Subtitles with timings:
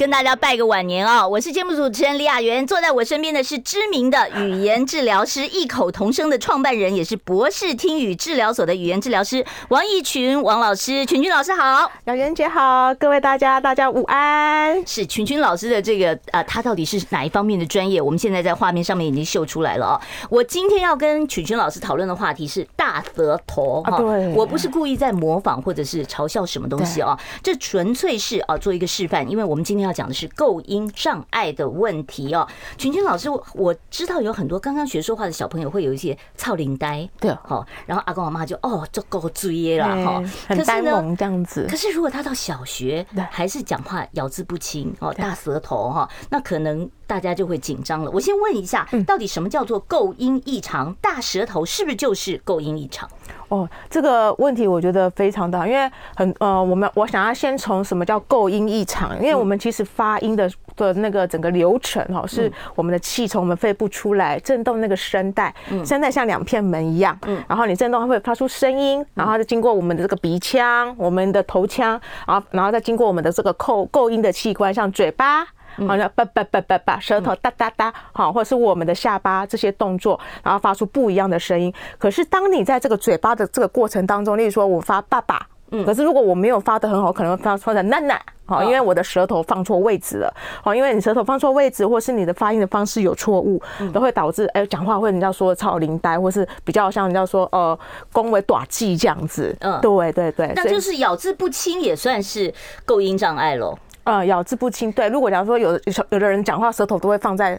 [0.00, 1.28] 跟大家拜个晚年啊！
[1.28, 11.04] 我是节目主持人李雅媛，坐在我身边的是知名的语言治疗师，异口同声的创办人，也是博士听语治疗所的语言治疗师王意群王老师。
[11.04, 14.82] 群群老师好，雅媛姐好，各位大家大家午安。
[14.86, 18.00] 是群群老师的这个啊，他到底是哪一方面的专业？
[18.00, 20.00] 我们现在在画面上面已经秀出来了啊！
[20.30, 29.30] 我今天要跟群群老师讨论的话题是大舌头哈，对，我不是故意在模仿或者是嘲笑什么东西啊，这纯粹是啊做一个示范。
[29.30, 32.46] 因为我们今天要讲的是构音障碍的问题哦，
[32.78, 41.66] 群群老师，我知道有很多刚刚学说话的小朋友会有一些臭奶呆，对，好，然后阿公阿妈就哦，这够追了哈，很呆萌这样子。
[41.68, 48.10] 可是如果他到小学还是讲话咬字不清哦，大舌头哈，那可能大家就会紧张了。
[48.12, 50.94] 我先问一下，到底什么叫做构音异常？
[51.00, 53.10] 大舌头是不是就是构音异常？
[53.48, 65.52] 哦，这个问题我觉得非常大，因为很呃，我们我想要先从什么叫构音异常，因为我们其实发音的的那个整个流程哈，是我们的气从我们肺部出来，震动那个声带，
[65.84, 75.44] 声带像两片门一样，嗯，然后你震动它会发出声音，然后再经过我们的这个鼻腔、我们的头腔，然后然后再经过我们的这个构构音的器官，像嘴巴。
[75.86, 81.72] 好像叭叭叭叭叭，舌头哒哒哒，好，或者是我们的下巴这些动作，然后发出不一样的声音。
[81.98, 97.78] 可是当你在这个嘴巴的这个过程当中，例如说我发爸爸，嗯，可是如果我没有发的很好，可能会发出的奶奶，好，因为我的舌头放错位置了，好，因为你舌头放错位置，或是你的发音的方式有错误，都会导致哎讲话会人家说超灵呆，或是比较像人家说呃
[98.12, 102.52] 恭维短记这样子，嗯，对对对，那就是咬字不清也算是
[102.84, 103.78] 构音障碍喽。
[104.10, 105.08] 呃，咬字不清，对。
[105.08, 107.56] 如果假如说有有有的人讲话舌头都会放在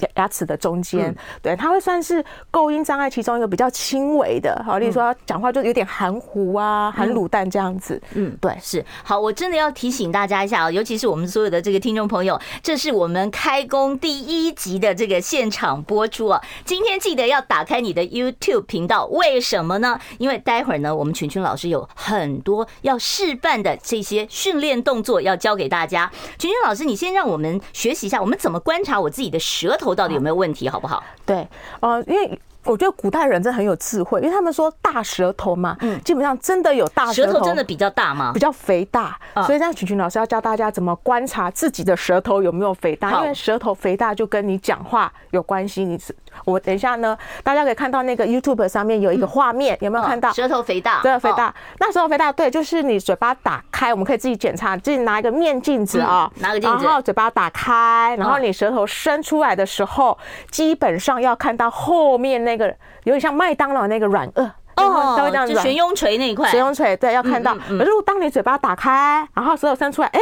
[0.00, 4.62] 牙牙齿的中间，对，它会算是构音障碍其中一个比较轻微的。
[4.64, 8.00] 好，例如说讲话就有点含糊啊，含卤蛋这样子。
[8.14, 8.82] 嗯，对，是。
[9.02, 16.40] 好，我真的要提醒大家一下啊，尤其是我们所有的这个听众朋友，这是我们开工第一集的这个现场播出啊。
[16.64, 20.00] 今天记得要打开你的 YouTube 频道，为什么呢？
[20.18, 25.80] 因为待会儿呢，我们群群老师有很多要示范的这些训练动作要教给大。
[25.90, 31.02] 家群群老师，你先让我们学习一下，我们怎么观察我自己的舌头到底有没有问题，好不好？
[31.24, 31.46] 对，
[31.80, 32.40] 呃，因为。
[32.62, 38.32] 我觉得古代人真的很有智慧，因为他们说大舌头嘛，嗯，基本上真的有大舌头，舌头真的比较大嘛？
[38.34, 45.86] 比较肥大，所以这样群群老师要教大家怎么观察自己的舌头有没有肥大，因为舌头肥大就跟你讲话有关系。
[45.86, 46.14] 你是
[46.44, 50.32] 我等一下呢，大家可以看到那个 YouTube 上面有一个画面，有没有看到？
[50.32, 51.52] 舌头肥大，对，肥大。
[51.80, 60.16] 那舌头肥大，对，就是你嘴巴打开，我们可以自己检查，自己拿一个面镜子啊，拿个镜子，然后嘴巴打开，然后你舌头伸出来的时候，
[60.52, 62.66] 基本上要看到后面那个
[63.04, 63.30] 有点像。
[63.40, 64.50] 麦当劳那个软腭
[64.86, 67.54] 哦，就悬雍垂那一块，悬雍垂对，要看到。
[67.54, 70.20] 可是当你嘴巴打开，然后舌头伸出来，哎，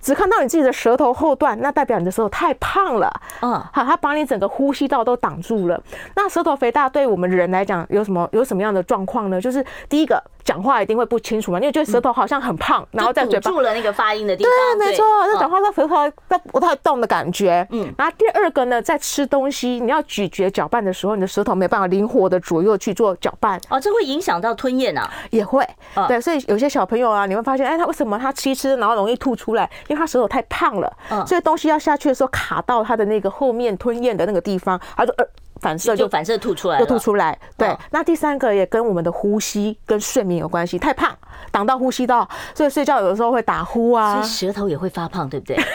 [0.00, 3.12] 只看到你自己的舌头后段，那代表你的舌头太胖了。
[3.42, 5.80] 嗯，好，它把你整个呼吸道都挡住了。
[6.14, 9.40] 那舌头肥大对我们人来讲有什么有什么样的状况呢？
[9.40, 10.22] 就是第一个。
[10.46, 14.52] 讲话一定会不清楚嘛，因为觉得舌头好像很胖，然后在嘴巴堵住了那个发音的地方。
[14.78, 17.66] 对，没错，那讲话在舌头在不太动的感觉。
[17.72, 23.60] 嗯，然后第二个呢，在吃东西，你要咀嚼搅拌的时候，你的舌头没办法灵活的左右去做搅拌。
[23.70, 25.10] 哦，这会影响到吞咽啊？
[25.30, 25.66] 也会。
[26.08, 29.70] 对，所以有些小朋友啊，你会发现，哎，他为什么他吃一吃，然后容易吐出来？
[29.88, 30.92] 因为他舌头太胖了。
[31.10, 35.24] 嗯，所以东西要下去的时候卡到他的那个后面吞咽的那个地方，他就呃。
[35.58, 37.36] 反射就反射吐出来，就吐出来。
[37.56, 40.78] 对，那第三个也跟我们的呼吸跟睡眠有关系。
[40.78, 41.16] 太胖
[41.50, 44.16] 挡到呼吸道，所以睡觉有的时候会打呼啊。
[44.16, 45.56] 所以舌头也会发胖，对不对？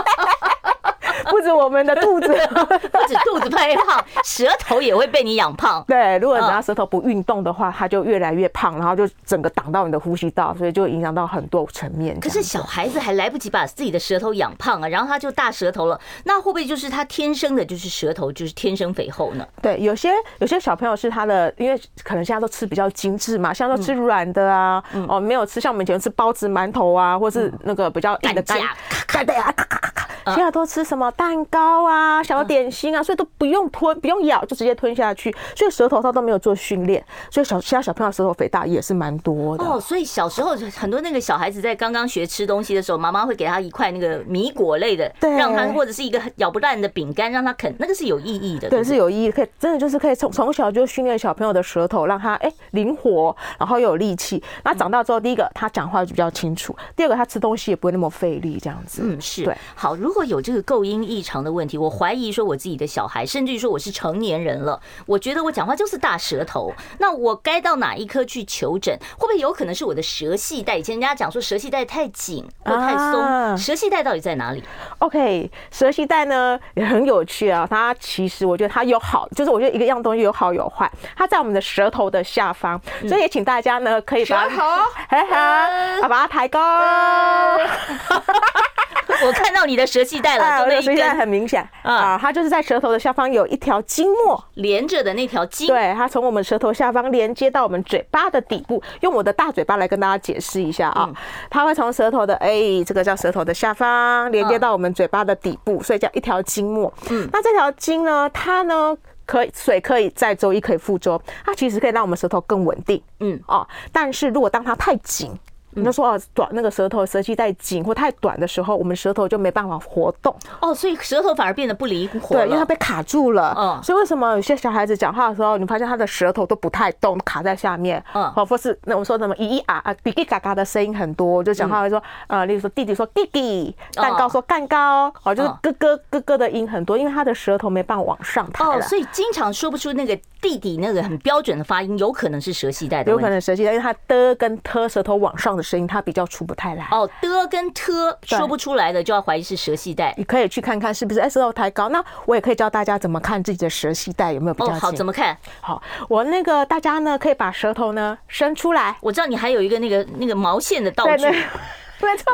[1.41, 2.29] 不止我们的肚子，
[2.93, 5.83] 不止肚子太胖，舌头也会被你养胖。
[5.89, 12.19] 对，如果你拿舌头不运动的话，它就越来越胖，然后就整个挡到你的呼吸道，所以就影响到很多层面。
[12.21, 19.47] 可是小孩子还来不及把自己的舌头养胖啊，然后他就大舌头了，那会不会就是他天生的就是舌头就是天生肥厚呢？
[19.63, 20.11] 对，有些
[20.41, 28.59] 有些小朋友是他的，因为可能现在都吃比较精致嘛，像说吃软的啊，哦，没有吃像我们以前吃包子、馒头啊，或是那个比较硬的干
[29.07, 31.11] 干的啊，咔咔咔咔，现在都吃什么？
[31.13, 35.35] 蛋糕啊，小点心啊，所以都不用吞，不用咬，就直接吞下去。
[35.57, 39.65] 所以舌头他都没有做训练，所以小其他小朋友舌头肥大也是蛮多的。
[39.65, 48.69] 哦，所以小时候很多那个小孩子在刚刚学吃东西的时候，妈妈会给他一块那个米果类的，对，让他或者是一个咬不烂的饼干让他啃，那个是有意义的。
[48.69, 54.43] 对，是有意义，可以真的就是可以从从小就训练小朋友的舌头，让他哎灵活，然后又有力气。
[54.65, 59.03] 那长大之后，第一个他讲话就比较清楚，第二个他吃东西也不会那么费力，这样子。
[59.05, 59.57] 嗯，是对。
[59.75, 68.97] 好，如果有这个构音异常的问题，我怀疑说我自己的小孩，甚至于说我是成年人了，我觉得我讲话就是大舌头，那我该到哪一科去求诊？
[69.19, 70.77] 会不会有可能是我的舌系带？
[70.77, 74.63] 以前人家讲说舌系带太紧或太松，舌系带到底在哪里
[74.99, 84.63] ？OK，舌系带呢也很有趣啊，它其实我觉得它有好，就是我觉得一个样东西有好有坏，它在我们的舌头的下方，所以也请大家呢可以把舌头，
[85.09, 85.69] 很好，啊，
[86.09, 86.61] 把它抬高。
[89.27, 98.83] 我看到你的舌系带了，我的舌系带很明显啊，它就是在舌头的下方有一条筋膜连着的那条筋，对，它从我们舌头下方连接到我们嘴巴的底部。
[99.01, 101.11] 用我的大嘴巴来跟大家解释一下啊，
[101.51, 106.93] 它会从舌头的哎，这个叫舌头的下方连接到我们嘴巴的底部，所以叫一条筋膜。
[107.11, 108.97] 嗯，那这条筋呢，它呢
[109.27, 113.03] 可以水可以载舟，亦可以覆舟，它其实可以让我们舌头更稳定。
[113.21, 115.31] 嗯哦，但是如果当它太紧。
[115.73, 122.35] 你就说哦，短那个舌头舌系带紧或太短的时候，我们舌头就没办法活动哦，所以舌头反而变得不灵活。
[122.35, 123.55] 对，因为它被卡住了。
[123.57, 128.03] 嗯，所以为什么有些小孩子讲话的时候，你发现他的舌头都不太动，卡在下面？
[128.15, 138.65] 嗯，或是那我们说什么咿咿啊啊、叽叽嘎嘎的声音很多，就讲话会说呃，例如说弟弟说弟弟，蛋糕说蛋糕，哦，就是咯咯咯咯的音很多，因为他的舌头没办法往上抬。
[138.65, 143.11] 哦，所以经常说不出那个弟弟那个很标准的发音，有可能是舌系带的。
[143.11, 146.27] 有可能舌系带，因为他的跟特舌头往上的声音，他比较。
[146.31, 150.15] 出不太来哦，的跟特说不出来的，就要怀疑是舌系带。
[150.17, 151.89] 你可以去看看是不是哎，舌头抬高。
[151.89, 154.79] 那我也可以教大家怎么看自己的舌系带有没有比较紧。
[154.79, 155.37] 好，怎么看？
[155.61, 158.97] 好，我那个大家呢可以把舌头呢伸出来。
[159.01, 161.27] 我知道你还有一个那个那个毛线的道具。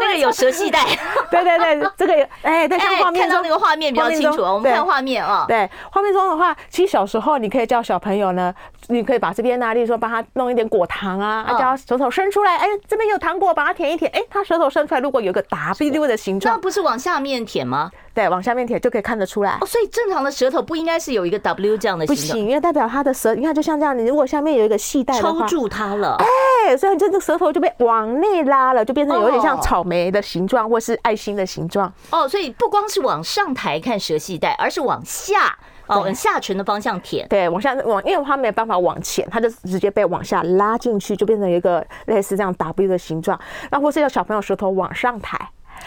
[0.00, 0.80] 那个有蛇系带。
[1.30, 4.42] 对对对，这个有哎， 在画面看到那个画面比较清楚。
[4.42, 5.44] 我们看画面啊。
[5.48, 8.54] 对，画面中的话，其实小时候你可以叫小朋友呢。
[8.88, 17.90] 你可以把这边呢，例如说帮他弄一点果糖啊，叫他舌头伸出来，哎，这边有糖果，把它舔一舔，哎，他舌头伸出来，如果有个 W 的形状，那不是往下面舔吗？
[18.14, 19.58] 对，往下面舔就可以看得出来。
[19.60, 26.26] 哦，所以正常的舌头不应该是有一个 W 这样的形状，不行，因为代表他的舌，你看就像这样，你如果下面有一个系带的话，抽住它了，哎，
[26.74, 31.92] 所以这个舌头就被往内拉了，就变成有点像草莓的形状，或是爱心的形状。
[32.08, 35.54] 哦，所以不光是往上抬看舌系带，而是往下。
[35.88, 43.38] 哦，往下唇的方向舔，对，往下往，因为它没有办法往前，它就直接被往下拉进去，就变成一个类似这样 W 的形状。
[43.70, 45.38] 那或是要小朋友舌头往上抬，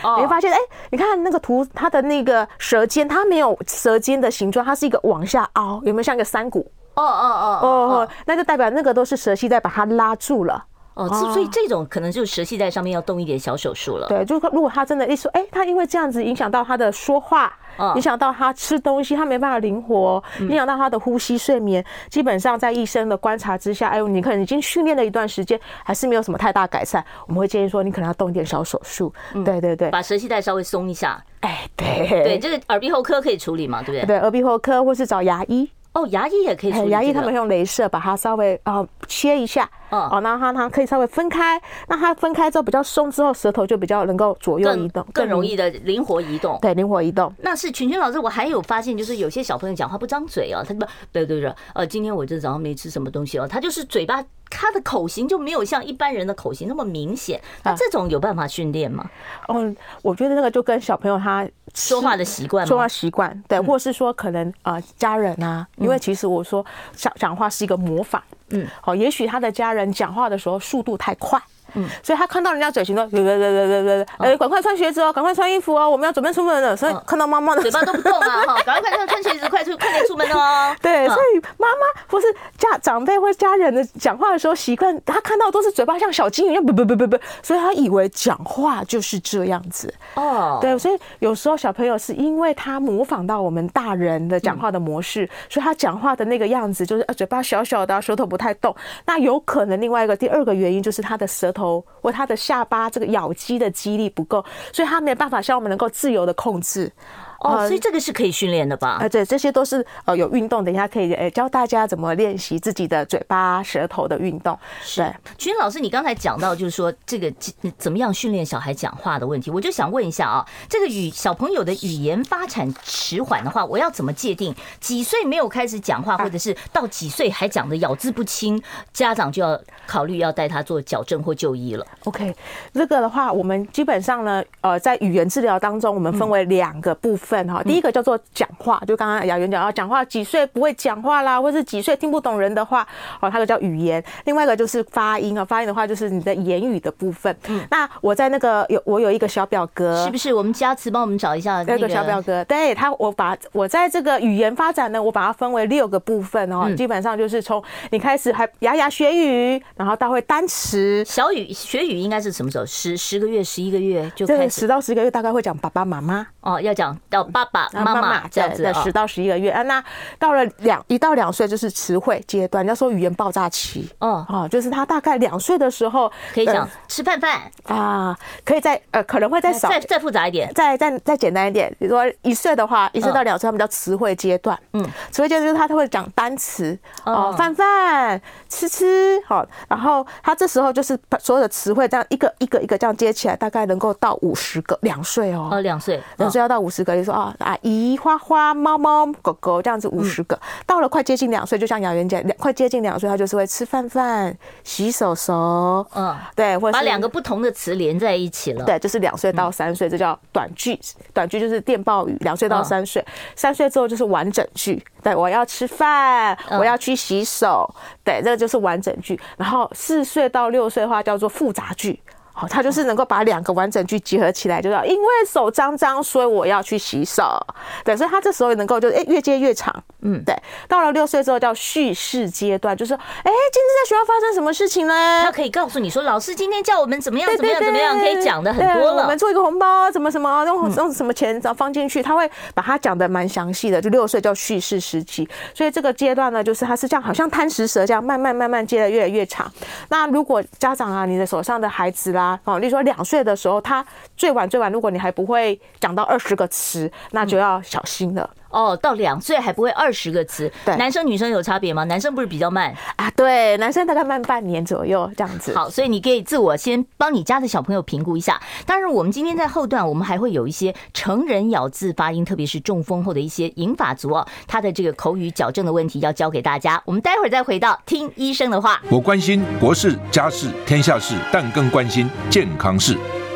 [0.02, 0.62] 哦、你会发现，哎、欸，
[0.92, 6.60] 你看那个图，它的那个舌尖，它没有舌尖的形状，它是一个往下凹，有没有像一个山谷？
[6.96, 10.64] 哦哦哦哦，那就代表那个都是舌系带把它拉住了。
[11.08, 14.08] 哦，所以这种可能就是舌系带上面要动一点小手术了。
[14.10, 17.52] 对，就如果他真的一说，哎，他因为这样子影响到他的说话，
[17.96, 29.14] 影响到他吃东西，他没办法灵活，影响到他的呼吸、睡眠，基本上在医生的观察之下，哎呦，你可能已经训练了一段时间，还是没有什么太大改善，我们会建议说，你可能要动一点小手术。
[29.46, 31.24] 对对对，把舌系带稍微松一下。
[31.42, 34.06] 哎，对对，这个耳鼻喉科可以处理嘛，对不对？
[34.06, 35.70] 对，耳鼻喉科或是找牙医。
[36.00, 36.90] 哦，牙医也可以处理。
[36.90, 46.58] 牙医他们用镭射把它稍微呃切一下，哦，然后它它可以稍微分开，那它分开之后比较松之后，舌头就比较能够左右移动，更容易的灵活移动。
[46.62, 47.34] 对，灵活移动。
[47.40, 54.24] 那是群群老师，我还有发现，就是有些小朋友讲话不张嘴哦，他不对对对，呃，今天我这早上没吃什么东西哦，他就是嘴巴。
[54.50, 59.10] 他的口型就没有像一般人的口型那么明显，那这种有办法训练吗？
[59.48, 71.40] 嗯，我觉得那个就跟小朋友他说话的习惯，说话习惯对，或是说可能啊家人啊，因为其实我说讲讲话是一个模仿，嗯，好，也许他的家人讲话的时候速度太快。
[71.76, 76.76] 嗯，所以他看到人家嘴型都对对对对对对，哎，赶快穿鞋子哦，赶快穿衣服哦，我们要准备出门了。
[76.76, 80.76] 所以看到妈妈的嘴巴都不动啊，哈， 赶快快穿鞋子，快出快点出门哦。
[80.82, 89.94] 对，所以妈妈不是家长辈或家人的讲话的时候习惯，他看到都是嘴巴像小金鱼一样，不不不不不，所以他以为讲话就是这样子。
[90.16, 98.76] 哦，对，所以有时候小朋友是因为他模仿到我们大人的讲话的模式，所以他讲话的那个样子就是嘴巴小小的，舌头不太动。
[99.06, 101.59] 那有可能另外一个第二个原因就是他的舌头。
[101.60, 106.92] 头或他的下巴这个咬肌的肌力不够，所以他没有办法像我们能够自由的控制。
[107.42, 108.98] 哦，所以这个是可以训练的吧？
[109.02, 114.58] 啊，对，这些都是呃有运动，等一下可以呃教大家怎么练习自己的嘴巴、舌头的运动。
[114.82, 117.32] 是，群老师，你刚才讲到就是说这个
[117.78, 131.86] 怎么样训练小孩讲话的问题，我就想问一下啊，这个语小朋友的语言发展迟缓的话，我要怎么界定几岁没有开始讲话，或者是到几岁还讲的咬字不清，家长就要考虑要带他做矫正或就医了。
[132.04, 132.36] OK，
[132.74, 137.62] 这个的话，我们基本上呢，呃，在语言治疗当中，我们分为两个部分哈。
[137.64, 142.88] 第一个叫做讲话，就刚刚雅媛讲到讲话，几岁不会讲话啦，或是几岁听不懂人的话，
[143.20, 144.04] 哦，它就叫语言。
[144.26, 147.36] 另外一个就是发音啊，发音的话就是你的言语的部分。
[147.48, 150.34] 嗯，那我在那个有我有一个小表格，是不是？
[150.34, 152.44] 我们佳慈帮我们找一下那个小表格。
[152.46, 156.74] 对，它我把我在这个语言发展呢，我把它分为六个部分哦。
[156.76, 161.04] 基本上就是从你开始还牙牙学语，然后到会单词。
[161.06, 162.66] 小语学语应该是什么时候？
[162.66, 164.60] 十十个月、十一个月就开始。
[164.60, 168.74] 十到十个月大概会讲爸爸妈妈哦，要讲到爸爸妈妈这样子的。
[168.74, 169.84] 十到十一个月啊，那
[170.18, 173.90] 到了两一到两岁就是词汇阶段，要说语言爆炸期。
[174.00, 177.42] 哦哦，就是他大概两岁的时候可以讲吃饭饭。
[177.66, 181.70] 啊，可以再呃可能会再少再再复杂一点，再再再简单一点。
[181.80, 186.78] 比如说一岁的话，一岁到两岁他们叫词汇阶段，嗯，词汇阶段就是他他会讲单词。
[187.04, 194.78] 哦，饭饭吃吃好，然后他这时候就是把所有的词汇这样一个一个一个这样接起来，大概能够到五十个。
[194.82, 210.80] 两岁哦，哦，两岁，两岁要到五十个，啊，阿姨、花花、猫猫、狗狗这样子五十个，到了快接近两岁，就像雅媛讲，两快接近两岁，他就是会吃饭饭、洗手手，嗯，对，或者把两个不同的词连在一起了，对，就是两岁到三岁，这叫短句，
[211.14, 217.70] 短句就是电报语，两岁到三岁，三岁之后就是完整句，对，我要吃饭，我要去洗手，
[218.04, 222.00] 对，这个就是完整句，然后四岁到六岁的话叫做复杂句。
[222.42, 227.38] 哦，他就是能够把两个完整句结合起来，就是因为手脏脏，所以我要去洗手。
[227.84, 229.74] 对，所以他这时候也能够就哎越接越长。
[230.02, 230.34] 嗯，对。
[230.68, 235.22] 到了六岁之后叫叙事阶段，就是说哎，今天在学校发生什么事情呢？
[235.24, 239.04] 他可以告诉你说，老师今天叫我们怎么样怎么样怎么样，可以讲的很多了。
[239.04, 243.82] 我们做一个红包，怎么什么用用什么钱，然后放进去，他会把它讲的蛮详细的。
[243.82, 249.52] 就六岁叫叙事时期，所以这个阶段呢，就是他是这样，好像贪食蛇这样，慢慢慢慢接的越来越长。
[249.90, 252.29] 那如果家长啊，你的手上的孩子啦。
[252.44, 253.86] 哦，例如说两岁的时候，他
[254.18, 258.30] 最晚最晚，如果你还不会讲到二十个词，那就要小心了。
[258.50, 261.84] 哦，到两岁还不会二十个词，对，男生女生有差别吗？
[261.86, 263.10] 男生不是比较慢啊？
[263.12, 265.54] 对，男生大概慢半年左右这样子。
[265.56, 268.40] 好，所以你可以自我先帮你家的小朋友评估一下。
[268.66, 276.82] 当然，我们今天在后段，我们还会有一些成人咬字发音，特别是中风后的一些银发族哦，他的这个口语矫正的问题要教给大家。
[276.86, 278.82] 我们待会儿再回到听医生的话。
[278.90, 282.98] 我关心国事、家事、天下事，但更关心健康事。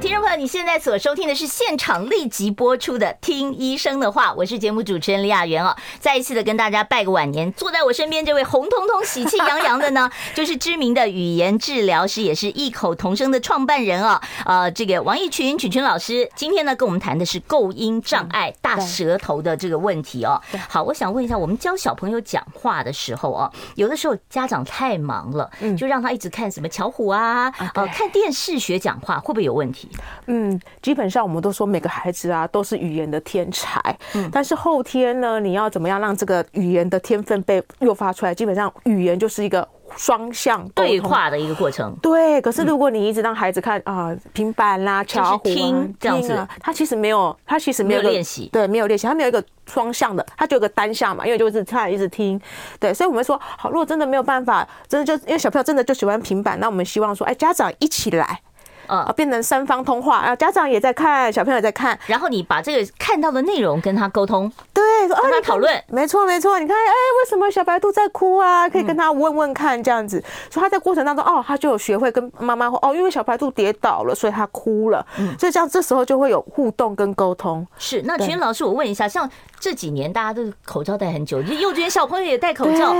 [0.00, 5.76] 听众朋友，你现在所收听的是现场立即播出的《听医生的话》，我是节目主持人李雅媛哦。
[5.98, 7.52] 再一次的跟大家拜个晚年。
[7.54, 14.22] 坐在我身边这位红彤彤、喜气洋洋的呢， 就是知名的语言治疗师，也是异口同声的创办人啊。
[14.44, 20.40] 呃，这个王一群群群老师，今天呢跟我们谈的是构音障碍、大舌头的这个问题哦。
[20.68, 29.87] 好，我想问一下，我们教小朋友讲话的时候哦，有的时候家长太忙了，就让他一直看什么巧虎啊，呃，看电视学讲话，会不会有问题？
[30.26, 33.80] 嗯，基本上我们都说每个孩子啊都是语言的天才，
[34.14, 38.34] 嗯，但是后天呢，你要怎么样让这个语言的天分被诱发出来？
[38.34, 39.66] 基本上语言就是一个
[39.96, 41.96] 双向对话的一个过程。
[42.02, 52.40] 对，可是如果你一直让孩子看啊平板啦、巧虎听这样子，他其实没有，他其实没有练习，对，没有练习，他没有一个双向的，他就有个单向嘛，因为就是他一直听，
[52.78, 58.40] 对，所以我们说好，如果真的没有办法，真的就因为小朋友真的就喜欢平板，那我们希望说，哎，家长一起来。
[58.88, 66.90] 啊，变成三方通话啊，家长也在看，小朋友也在看，然后你把这个看到的内容跟他沟通，对，跟他讨论，没错没错，你看，哎，
[67.22, 68.68] 为什么小白兔在哭啊？
[68.68, 77.66] 可以跟他问问看，这样子，所以他在过程当中，哦，他就有学会跟妈妈说，哦，因为小白兔跌倒了，所以他哭了，嗯，所以这样这时候就会有互动跟沟通。
[77.78, 79.28] 是，那群老师，我问一下，像
[79.60, 82.94] 这几年大家都口罩戴很久，幼稚园小朋友也戴口罩，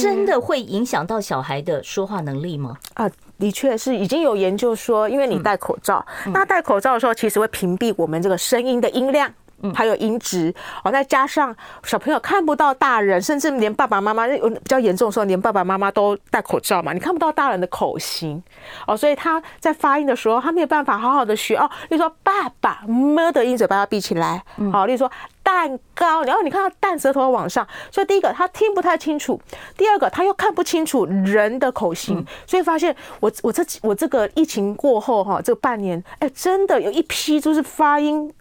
[0.00, 2.76] 真的会影响到小孩的说话能力吗？
[2.94, 3.10] 啊。
[3.40, 9.32] 的确是已经有研究说，因为你戴口罩，那戴口罩的时候，其实会屏蔽我们这个声音的音量，
[9.74, 10.52] 还有音质
[10.84, 10.90] 哦。
[10.90, 18.42] 再加上小朋友看不到大人，甚至连爸爸妈妈有比较严重的时候，连爸爸妈妈都戴口罩嘛，你看不到大人的口型
[18.86, 21.68] 哦，所以他在发音的时候，他没有办法好好的学哦。
[21.88, 25.10] 例如说爸爸么的音，嘴巴要闭起来，好，例如说。
[25.42, 29.40] 蛋糕，然后你看到蛋舌头往上，所以第一个他听不太清楚，
[29.76, 38.32] 第二个他又看不清楚人的口型，所以发现我我这我这个疫情过后哈，这半年哎，真的有一批就是发音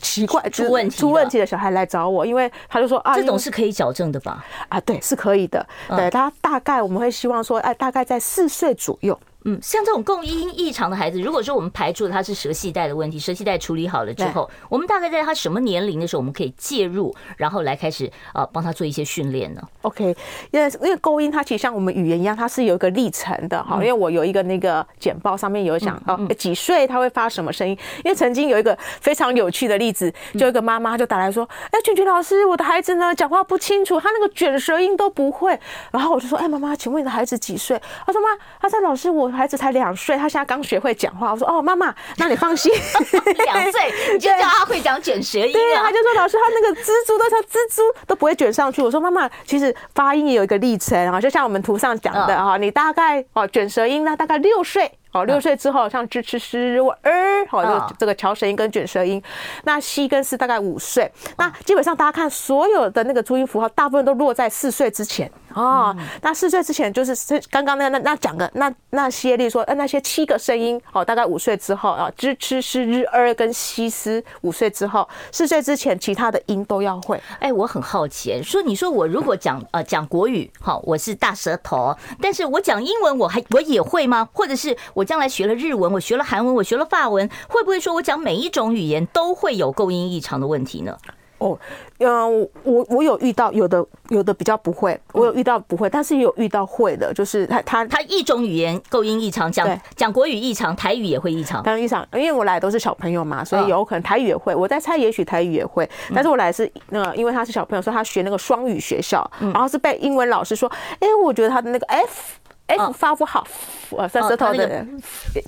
[0.00, 4.44] 奇怪出问题出问题的小孩来找我，因为他就说啊，这种是可以矫正的吧？
[4.68, 5.66] 啊，对，是可以的。
[5.88, 9.18] 对，他大概我们会希望说，哎，大概在四岁左右。
[9.44, 20.16] 嗯，像这种共音异常的孩子，如果说我们排除了他是舌系带的问题，舌系带处理好了之后，我们大概在他什么年龄的时候，我们可以介入，然后来开始呃帮他做一些训练呢？OK，
[20.50, 23.76] 因为因为构音它其实像我们语言一样，它是有一个历程的哈。
[23.76, 27.76] 因为我有一个那个简报上面有讲到几岁他会发什么声音。
[28.04, 35.58] 因为曾经有一个非常有趣的例子，就一个妈妈就打来说：“哎，俊俊老师，我的孩子呢讲话不清楚，他那个卷舌音都不会。”
[35.90, 38.28] 然后我就说：“哎，妈妈，请问你的孩子几岁？”他说：“妈，
[38.60, 42.72] 他说老师，我孩子才两岁。”他现在刚学会讲话，我说哦，妈妈，那你放心，
[43.44, 45.52] 两岁 你就叫他会讲卷舌音啊？
[45.52, 48.82] 对，他就说老师，他那个蜘蛛都像蜘蛛都不会卷上去。
[48.82, 54.90] 我说妈妈，其实发音也有一个历程啊，就像我们图上讲的哈，你大概哦卷舌音呢，大概六岁。
[55.12, 59.22] 哦，六岁之后，像支、吃、诗、我、儿，好，这个这个翘舌音跟卷舌音。
[59.64, 61.06] 那西跟是大概五岁。
[61.36, 65.96] 那基本上大家看所有的那个注音符号，大部分都落在四岁之前哦。
[66.20, 67.14] 那四岁之前就是
[67.50, 77.20] 刚刚那那那讲的那那些，例如说，那些七个声音，哦，大概五岁之后啊，支、吃、是、日、儿跟西斯五岁之后，四岁之前其他的音都要会。
[77.40, 84.28] 哎，我很好奇，说你说我如果讲呃讲国语，好，我是大舌头，但是我讲英文，我还我也会吗？
[84.32, 84.76] 或者是？
[84.94, 90.96] 我将来学了日文，我学了韩文，我学了法文，会不会说我讲每一种语言都会有构音异常的问题呢？
[91.42, 91.58] 哦，
[91.98, 110.70] 嗯，我我有遇到有的有的比较不会，我有遇到不会，但是有遇到会的，就是他他他一种语言构音异常，讲讲国语异常，台语也会异常，台语异常，因为我来都是小朋友嘛，所以有可能台语也会，我在猜，也许台语也会，但是我来是那因为他是小朋友，所以他学那个双语学校，然后是被英文老师说，
[111.00, 112.38] 哎，我觉得他的那个 F。
[112.68, 113.44] F 发不好，
[113.90, 114.86] 呃，三舌头的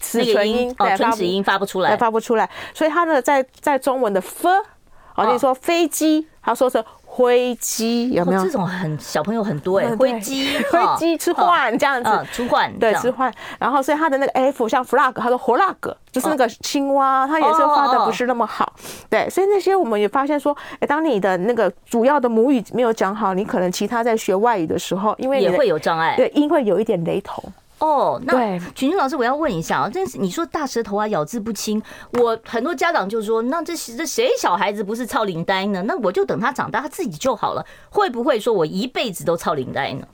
[0.02, 4.48] 齿唇音，对，唇齿音发不出来，发不出来，所以他呢，在在中文的 f，
[5.14, 6.82] 哦，你说飞机，他说是。
[7.16, 8.42] 灰机有没有？
[8.42, 18.72] 这种很小朋友很多哎，灰机 灰机吃换这样子，吃换对吃换，然后所以他的那个 f 像 flag，他说 flag 就是那个青蛙，他也是发的不是那么好，
[19.08, 27.44] 对，所以那些我们也发现说，哎，当你的那个主要的母语没有讲好，你可能其他在学外语的时候，因为也会有障碍，对，音会有一点雷同。
[27.84, 35.82] 哦，那群群老师，我要问一下啊，真是你说大舌头啊，咬字不清，我很多家长就说，那这这谁小孩子不是操灵呆呢？
[35.82, 40.06] 那我就等他长大，他自己就好了，会不会说我一辈子都操灵呆呢？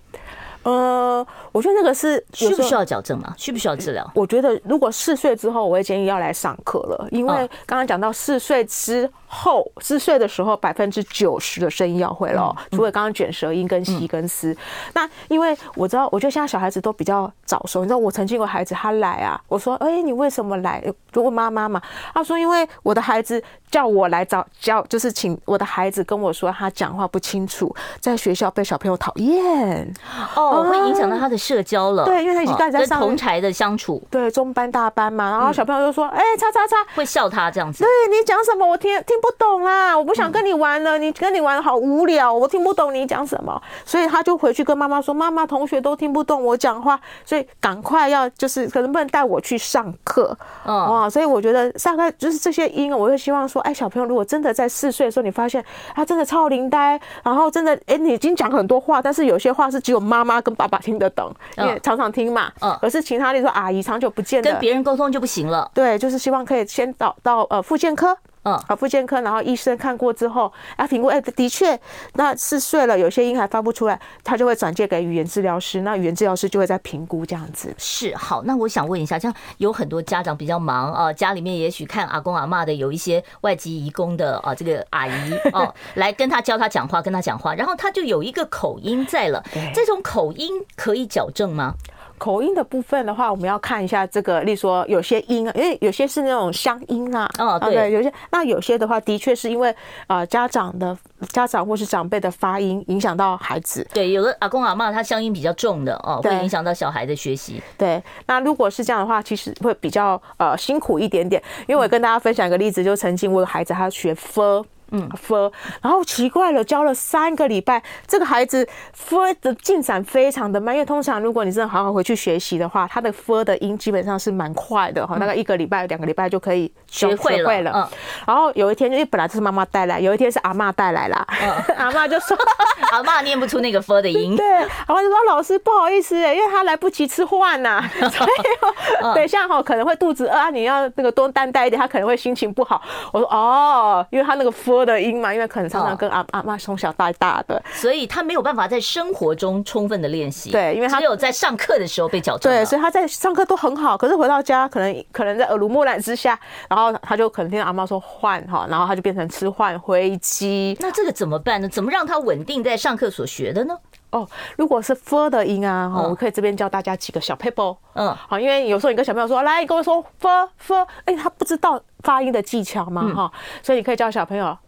[0.63, 3.33] 呃，我觉得那个是需不需要矫正嘛？
[3.37, 4.09] 需不需要治疗？
[4.15, 14.55] 我觉得如果四岁之后，我会建议要来上课了，因为刚刚讲到四岁之后，四岁的时候百分之九十的声音要会了，除了刚刚卷舌音跟西跟斯。
[14.93, 17.81] 那因为我知道，我觉得现在小孩子都比较早熟。
[17.81, 20.83] 你知道，我曾经有孩子他来啊，我说，哎，你为什么来？
[21.11, 21.81] 就问妈妈嘛。
[22.13, 29.95] 他说，因为我的孩子叫我来找教，就是请我的孩子跟我说他讲话不清楚，在学校被小朋友讨厌。
[30.37, 30.50] 哦。
[30.51, 32.05] 哦，会影响到他的社交了。
[32.05, 34.03] 对，因为他已经在跟同侪的相处。
[34.11, 38.67] 对，中班、大班嘛，然后小朋友就说：“哎，叉叉叉，会笑他这样子。”对，你讲什么？
[38.67, 40.99] 我听听不懂啦，我不想跟你玩了。
[40.99, 43.61] 你跟你玩好无聊，我听不懂你讲什么。
[43.85, 65.71] 所以他就回去跟妈妈说：“妈妈，同学都听不懂我讲话，所以赶快要就是可能不能带我去上课。”哦，所以我觉得大概就是这些音，我会希望说：“哎，小朋友，如果真的在四岁的时候，你发现他真的超灵呆，然后真的哎，你已经讲很多话，但是有些话是只有妈妈跟爸爸听得懂。”因为常常听嘛，嗯，可是其他例如说阿姨长久不见，跟别人沟通就不行了。
[65.75, 68.17] 对，就是希望可以先到到呃复健科。
[68.43, 71.79] 嗯，好，复健科，然后医生看过之后，啊，评估，哎，的确，
[72.15, 77.75] 那四岁了，有些音还发不出来，他就会转介给语言治疗师，那语言治疗师就会在评估这样子。
[77.77, 91.75] 是，好，那我想问一下，像有很多家长比较忙啊，家里面也许看阿公阿妈的，有一些外籍移工的啊，这个阿姨 哦，来跟他教他讲话，跟他讲话，然后他就有一个口音在了，这种口音可以矫正吗？
[92.21, 99.75] 口音的部分的话，我们要看一下这个，例如说有些音啊，因为有些是那种乡音啊，哦，对，有些那有些的话，的确是因为
[100.07, 100.95] 啊家长的
[101.31, 103.89] 家长或是长辈的发音影响到孩子。
[103.95, 107.63] 对，有的阿公阿妈他乡音比较重的哦，会影响到小孩的学习。
[107.79, 111.43] 对，那如果是这样的话，其实会比较呃辛苦一点点。
[111.67, 114.63] 因为我跟大家分享一个例子，就曾经我有孩子他学 f。
[114.93, 127.73] 嗯，f，然后奇怪了，教了三个礼拜，这个孩子 f 的进展非常的慢，因为通常如果你真的好好回去学习的话，他的 f 的音基本上是蛮快的哈，大概一个礼拜、两个礼拜就可以学会了。
[127.75, 127.89] 嗯，
[128.27, 131.27] 然后有一天，因为本来就是妈妈带来，有一天是阿妈带来啦，
[131.77, 132.37] 阿妈就说，
[132.93, 134.37] 阿妈念不出那个 f 的音。
[134.37, 134.45] 对，
[134.87, 142.81] 阿妈就说老师不好意思，因为他来不及吃饭呐， 所以等一下哈可能会肚子饿啊，你要那个多担待一点，他可能会心情不好。
[143.13, 144.51] 我说哦，因为他那个
[144.85, 150.51] 的音嘛，因为可能常常跟阿阿妈从小到大的，所以他没有办法在生活中充分的练习。
[150.51, 152.53] 对，因为他只有在上课的时候被矫正。
[152.53, 156.39] 对，所以他在上课都很好，可是回到家可能可能在耳濡目染之下，
[156.69, 160.77] 然后他就可能听到阿妈说换哈，然后他就变成吃换灰机。
[160.81, 161.69] 那这个怎么办呢？
[161.69, 163.77] 怎么让他稳定在上课所学的呢？
[164.11, 167.77] 哦，如果是 f 的音啊，哈我可以这边教大家几个小 paper，。
[167.93, 174.59] 嗯，好，因为有时候你跟小朋友说，来，你跟我说 f f，哎，他不知道发音的技巧嘛，哈，所以你可以教小朋友，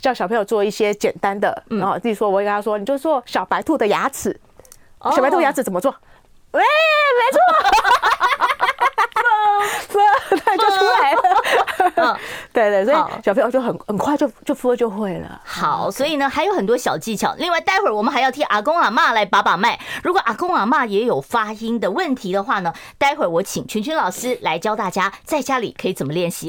[0.00, 4.38] 教小朋友做一些简单的，然后自己说，我会跟他说，你就做小白兔的牙齿，
[5.14, 5.94] 小白兔牙齿怎么做？
[6.52, 7.38] 喂，没错。
[9.88, 12.18] 分他就出来了，
[12.52, 15.40] 对对，所以小朋友就很很快就就分就会了。
[15.44, 17.34] 好，所以呢还有很多小技巧。
[17.38, 19.78] 另外，待会儿我们还要替阿公阿妈来把把脉。
[20.02, 26.48] 如果阿公阿妈也有发音的问题的话呢，待会儿我请群群老师来教大家在家里可以怎么练习。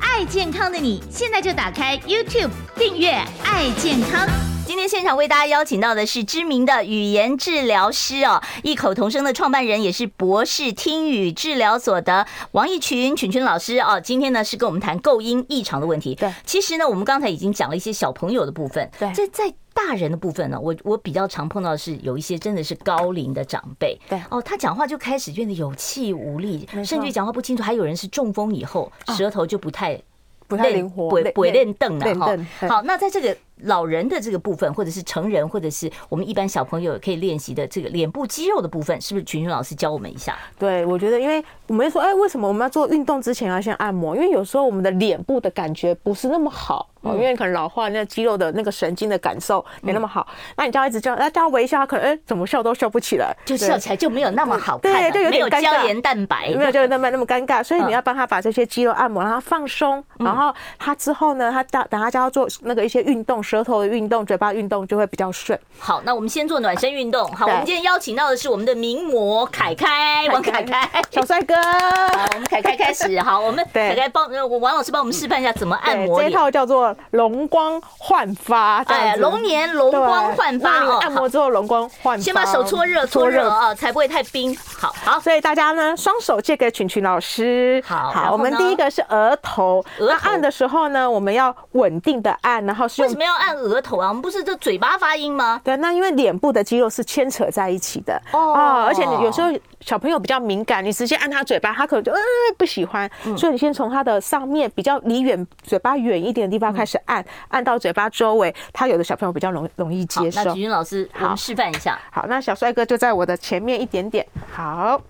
[0.00, 3.10] 爱健康的你，现在就打开 YouTube 订阅
[3.44, 4.26] “爱健康”。
[4.66, 14.00] 今天现场为大家邀请到的是知名的语言治疗师哦，异口同声的创办人，也是博士听语治疗所的王一群群群老师哦。
[14.00, 16.14] 今天呢是跟我们谈构音异常的问题。
[16.16, 18.90] 对，其实呢我们刚才已经讲了一些小朋友的部分。
[18.98, 23.96] 对，这在大人的部分呢，我我比较常碰到的是有一些真的是高龄的长辈。
[24.08, 27.62] 对，哦，他讲话就开始变得有气无力，甚至讲话不清楚。
[27.62, 30.00] 还有人是中风以后，舌头就不太
[30.48, 32.36] 不太灵活，不会练凳了哈。
[32.66, 33.36] 好，那在这个。
[33.62, 40.36] 老人的这个部分，或者是成人，或者是我们一般小朋友也可以练习的这个脸部肌肉的部分，是不是群群老师教我们一下？
[40.58, 44.14] 对，我觉得，因为我们说，哎，为什么我们要做运动之前要先按摩？
[44.14, 50.26] 因为有时候我们的脸部的感觉不是那么好，哦，因为可能老化，那肌肉的那个神经的感受没那么好。
[50.56, 56.54] 那你叫他一直叫，那叫他微笑，他可能哎，怎么笑都笑不起来，就笑起来就没有那么好看，对，就有点胶原蛋白。
[56.54, 64.26] 没有胶原蛋白那么尴尬，所以你要帮他把这些肌肉按摩，让他放松，然后他之后呢，他等等他叫他做那个一些运动，舌头的运动。
[64.26, 65.56] 嘴巴运动就会比较顺。
[65.78, 67.30] 好，那我们先做暖身运动。
[67.32, 71.54] 好，我们今天邀请到的是我们的名模凯凯，王凯凯，小帅哥。
[71.54, 73.20] 好，我们凯凯开始。
[73.20, 76.20] 好，我们凯凯帮我王老师帮我们示范一下怎么按摩。
[76.20, 80.98] 这一套叫做容光焕发，哎，龙年容光焕发哦。
[81.00, 84.56] 按摩之后容光焕发，先把手搓热，搓热啊，才不会太冰。
[84.76, 87.80] 好好，所以大家呢，双手借给群群老师。
[87.86, 94.08] 好，好，我们第一个是额头，那按的时候呢，我们要稳定的按，然后是为什么要按额头啊？
[94.08, 95.60] 我们不是这嘴巴发音吗？
[95.62, 99.48] 对，那因为脸部的肌肉是牵扯在一起的哦，而且你有时候
[99.80, 102.18] 小朋友比较敏感，你直接按他嘴巴，他可能就呃
[102.56, 110.44] 不喜欢，所以你先从他的上面比较离远嘴巴远一点的地方开始按，按到嘴巴周围，他有的小朋友比较容容易接受。
[110.44, 111.98] 那菊君老师，我们，示范一下。
[112.10, 114.26] 好，那小帅哥就在我的前面一点点。
[114.52, 115.00] 好。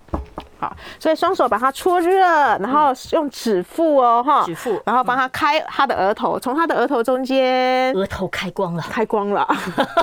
[0.58, 2.20] 好，所以双手把它搓热，
[2.58, 9.46] 然后用指腹哦，哈，指腹，然后帮他开他的额头，从他的额头中间，额头开光了，开光了。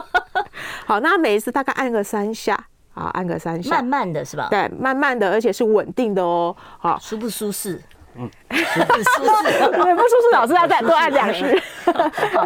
[0.85, 2.57] 好，那每一次大概按个三下，
[2.93, 4.47] 好，按个三下，慢慢的是吧？
[4.49, 6.55] 对，慢慢的，而且是稳定的哦。
[6.77, 7.81] 好，舒不舒适？
[8.15, 11.61] 嗯， 舒适，不舒适，老师要再多按两次。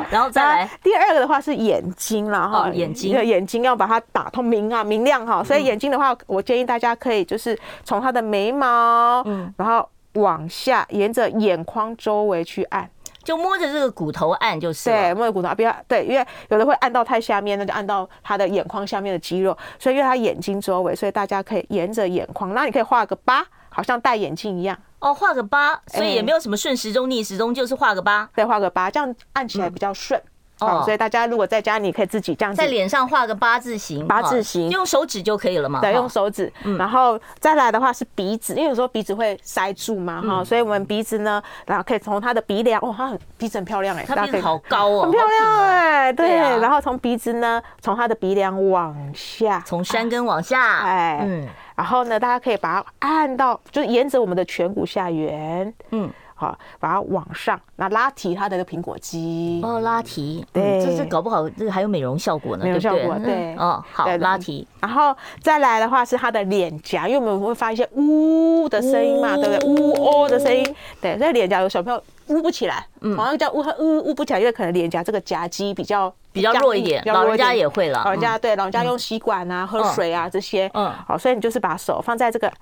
[0.09, 5.43] 然后再来第二个的话是眼睛了哈，眼睛，眼睛要把它打通明啊，明亮哈。
[5.43, 12.89] 所以眼睛的话，我建议大家可以就是从他的眉毛，嗯，然后往下沿着眼眶周围去按，
[13.23, 14.89] 就摸着这个骨头按就是。
[14.89, 19.55] 对，摸着骨头，不要对，因为有的会按到太下面，那就按到他的眼眶下面的肌肉。
[19.77, 23.45] 所以因为他眼睛周围，所以大家可以沿着眼眶，那你可以画个疤。
[23.77, 24.75] 好像戴眼镜一样。
[24.97, 30.19] 哦，画个八，所以也没有什么顺时钟逆时钟，就是画个八，对，画个八，这样按起来比较顺。
[30.59, 30.81] 哦。
[30.83, 35.81] 所以大家如果在家，你可以自己这样子在脸上画个八字形，八字形，用手指就可以了嘛。
[35.81, 46.27] 对，用手指，然后再来的话是鼻子，因为有时候鼻子会塞住嘛，哈，所以我们鼻子呢，然后可以从他的鼻梁，哦，他很鼻子很漂亮哎，他鼻子好高哦，很漂亮哎，对，
[46.59, 51.47] 然后从鼻子呢，从他的鼻梁往下，从山根往下，哎，嗯。
[51.77, 56.09] 然后呢，大家可以把它按到，就是沿着我们的颧骨下缘，嗯，
[56.39, 59.59] 好，把它往上，那拉提它的个苹果肌。
[59.63, 63.55] 哦，拉提，对，这是搞不好这个还有美容效果呢，美容效果，对。
[63.55, 64.67] 哦，好，拉提。
[64.79, 69.67] 然后再来的话是它的脸颊，因为我们会发一些呜的声音嘛，对不对？
[69.67, 72.85] 呜哦的声音，对，在脸颊有小朋友呜不起来，
[73.17, 78.03] 好像叫呜呜呜不起来，因为可能脸颊这个颊肌比较比较弱一点，老人家也会了。
[78.05, 82.53] 老人家对，老人家用吸管啊、喝水啊这些，嗯，好，所以你就是把手放在这个。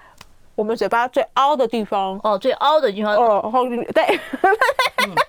[0.55, 3.51] 我们嘴巴最凹的地方哦，最凹的地方哦，
[3.93, 4.19] 对，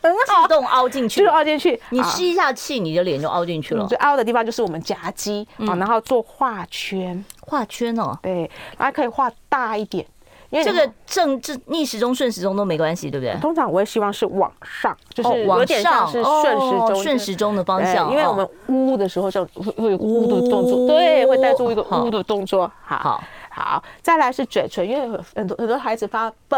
[0.01, 1.81] 很好，自动凹进去，就凹进去。
[1.91, 3.85] 你吸一下气，你的脸就凹进去了。
[3.87, 10.07] 最凹的地方就是我们颊肌啊，然后做画圈，画圈哦，对，然后可以画大一点，
[10.51, 13.35] 因为这个正正逆时钟、顺时钟都没关系，对不对？
[13.41, 23.21] 通常我也希望是往上，就是有点像是顺时钟、顺时钟的方向，因为我们呜的时候就会会有呜的动作，对，会带出一个呜的动作，好。
[23.57, 26.57] 好，再来是嘴唇，因为很多很多孩子发不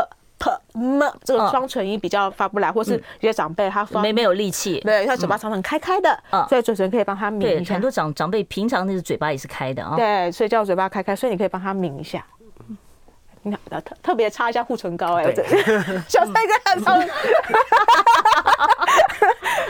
[0.72, 7.74] m 这个双唇音比较发不来，或是有些长辈他发没没有力气， 对，他嘴巴常常开开的，所以嘴唇可以帮他抿一下。
[7.74, 12.24] 很多长长辈平常那个嘴巴也是开的啊，对，所以叫嘴巴开开，所以你可以帮他抿一下。
[13.50, 15.24] 你看，特特别擦一下护唇膏，哎，
[16.08, 17.08] 小帅哥很聪明。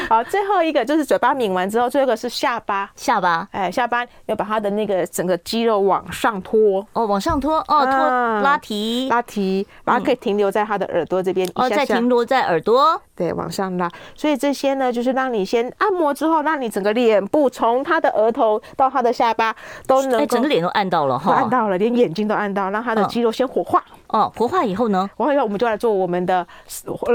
[0.09, 7.93] 好，最后一个就是嘴巴抿完之后，最后一个是下巴，下巴，哎，下巴要把他的那个整个肌肉往上拖，哦，往上拖，哦，拖
[8.41, 13.91] 拉提，拉提，把它可以停留在他的耳朵这边，哦，再停留在耳朵，对，往上拉。
[14.15, 19.55] 所以这些呢，就是让你先按摩之后，让你整个脸部从他的额头到他的下巴
[19.87, 23.85] 都能，哎，整个脸都按到了哈，按到了，连眼睛都按到，让他的肌肉先活化。
[24.09, 25.09] 哦，活化以后呢？
[25.19, 26.47] 活化以后，我们就来做我们的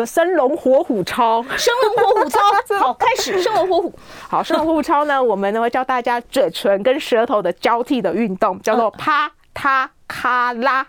[0.06, 1.42] 生龙活虎操。
[1.58, 2.40] 生龙活虎操，
[2.80, 3.92] 好，开始生龙活虎。
[4.30, 10.86] 好，生龙活虎操呢，我们呢会教大家嘴唇跟舌头的交替的运动，叫做啪嗒咔啦，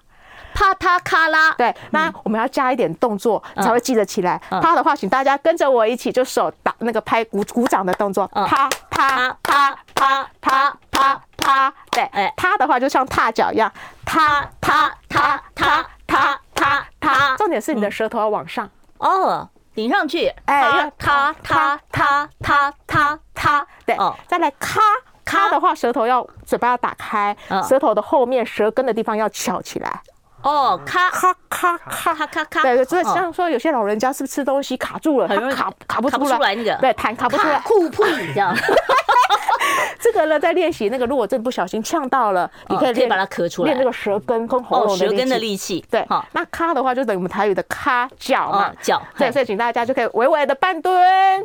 [0.53, 1.55] 啪嗒咔啦。
[1.57, 4.38] 对，那我们要加一点动作才会记得起来。
[4.50, 8.27] 啪的话，请大家跟着我一起，就手打那个拍鼓鼓掌的动作。
[8.29, 11.74] 啪啪啪啪啪啪啪。
[11.90, 13.70] 对，哎，啪的话就像踏脚一样，
[14.07, 15.85] 啪啪啪啪。
[16.07, 23.96] 它它它，重点是你的舌头要往上哦，顶上去，哎，它它它它它它，对，
[24.28, 24.80] 再来咔
[25.24, 30.02] 咔的话，舌头要嘴巴要打开，舌头的后面舌根的地方要翘起来。
[30.42, 38.54] 哦，咔咔咔咔咔咔咔，对对，所以像说有些老人家是不是吃东西卡住了，很容易卡卡不出来那个，对，弹卡不出来，酷酷这样。
[40.00, 45.84] 这个呢，在练习那个，如果真不小心呛到了，你可以练把它咳出来，练那个舌根跟喉咙舌根的力气。
[45.90, 49.00] 对，好，那咔的话就等于我们台语的咔脚嘛，脚。
[49.16, 50.94] 对，所以请大家就可以微微的半蹲，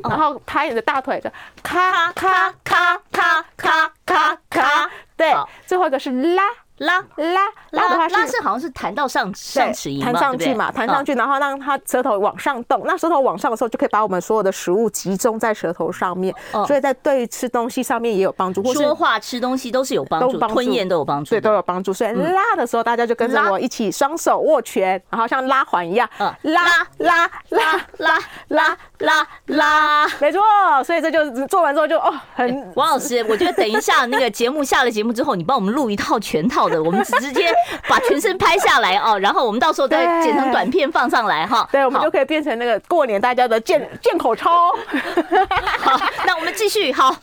[0.03, 1.31] 然后拍你的大腿的
[1.63, 4.89] 咔咔咔咔咔咔咔。
[5.15, 5.33] 对，
[5.65, 6.43] 最后一个是拉。
[6.79, 12.81] 拉拉拉的话是拉是好像是弹到上上齿龈，弹上去嘛，弹上去，然后让它舌头往上动。
[12.85, 16.33] 那舌头往上的时候，就可以把我们所有的食物集中在舌头上面，
[16.67, 18.63] 所以在对吃东西上面也有帮助。
[18.73, 21.91] 说话、吃东西都是有帮助，吞咽都有帮助，对，都有帮助。
[21.91, 26.09] 所以拉的时候，大家就跟着我一起双手握拳，然后像拉环一样，
[26.43, 30.41] 拉拉拉拉拉拉拉，没错。
[30.85, 36.68] 所以这就做完之后就哦，很王老师，我觉得等一下那个节目下了节目之后，你帮我们录一套全套。
[36.77, 37.53] 我们直接
[37.87, 41.67] 把全身拍下来哦，然后我们到时候再剪成短片放上来哈。
[41.71, 44.71] 对，我们就可以变成那个过年大家的健健口操。
[45.79, 46.91] 好，那我们继续。
[46.91, 47.15] 好，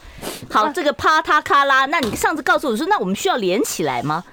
[0.50, 1.86] 好，这个啪嗒咔啦。
[1.86, 4.24] 那你上次告诉我说，那我们需要连起来吗？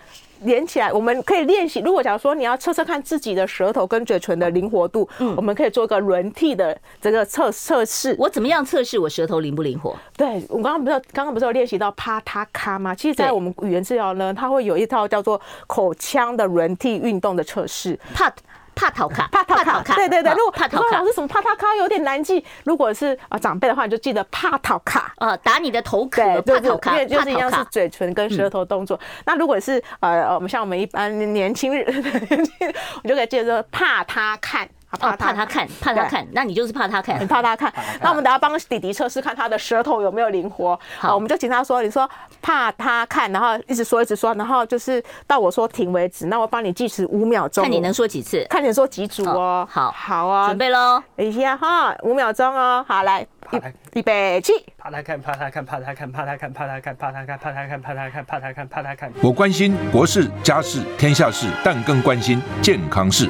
[0.44, 1.80] 连起来，我们可以练习。
[1.80, 8.16] 如果假如说你要测测看自己的舌头跟嘴唇的灵活度，嗯，我们可以做一个轮替的这个测测试。
[8.18, 9.96] 我怎么样测试我舌头灵不灵活？
[10.16, 12.94] 对，我刚刚不是刚刚不是有练习到啪嗒咔吗？
[12.94, 18.00] 其实，在我们语言治疗呢，它会有一套叫做口腔的轮替运动的测试。
[18.14, 18.34] 啪。
[18.76, 20.32] 帕塔卡，帕塔卡，对对对。
[20.34, 25.14] 如果帕塔卡是什么帕塔卡有点难记，如果是啊长辈的话，你就记得帕塔卡。
[25.18, 29.00] 呃，打你的头壳，帕塔卡，因为就是一样是嘴唇跟舌头动作。
[29.26, 31.86] 那如果是呃，我们像我们一般年轻人，
[33.04, 34.68] 你就可以记得说怕他看。
[34.98, 37.72] 怕怕他看，怕他看，那你就是怕他看，很怕他看。
[38.02, 40.80] 那我们等下帮弟弟测试，看他的舌头有没有灵活。
[40.98, 42.10] 好，我们就请他说，你说
[42.42, 46.28] 怕他看，然后一直说一直说，然后就是到我说停为止。
[46.28, 49.68] 那我帮你计时五秒钟，看你能说几次，看你说几组哦。
[49.70, 52.86] 好，好啊，准备喽，等一下哈，五秒钟哦。
[52.88, 53.26] 好，来，
[53.94, 54.54] 预备起。
[54.78, 59.12] 怕他看，怕他看，怕他看，怕他看，怕他看，怕他看，怕他看，怕他看，怕他看，怕他看。
[59.22, 63.30] 我关心国事、家事、天下事，但更关心健康事。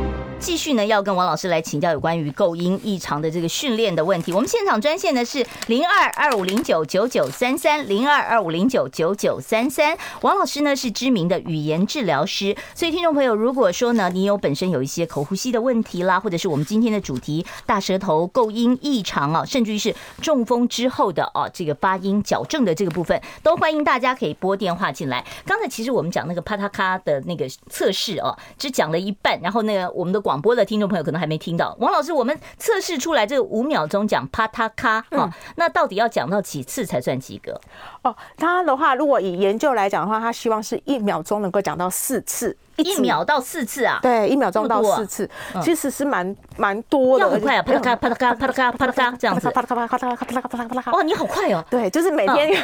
[0.41, 4.33] 继续呢，要跟王老师来请教有关于构音异常的这个训练的问题。
[4.33, 9.95] 我们现场专线呢是零二二五零九九九三三零二二五零九九九三三。
[10.21, 25.23] 王老师呢是知名的语言治疗师，所以听众朋友，如果说呢你有本身有一些口呼吸的问题啦，或者是我们今天的主题大舌头构音异常啊，甚至于是中风之后的啊这个发音矫正的这个部分，都欢迎大家可以拨电话进来。
[25.45, 30.30] 刚才其实我们讲那个啪嗒咔的那个测试哦，只讲了一半，然后那个我们的广。
[30.31, 37.59] 广播的听众朋友可能还没听到，王老师，我们测试出来这个五秒钟讲啪嗒咔哈，那到底要讲到几次才算及格？
[38.01, 43.99] 哦，他的话，如果以研究来讲的话，他希望是一秒钟能够讲到四次，一秒到四次啊？
[44.01, 45.29] 对，一秒钟到四次，
[45.61, 47.25] 其实是蛮蛮多的。
[47.25, 50.91] 要很快啊，啪嗒咔啪嗒咔啪嗒咔啪嗒咔 这样子，啪嗒咔啪嗒咔啪嗒咔啪嗒咔啪嗒咔啪嗒咔。
[50.93, 51.61] 哇，你好快哦！
[51.69, 52.63] 对，就是每天练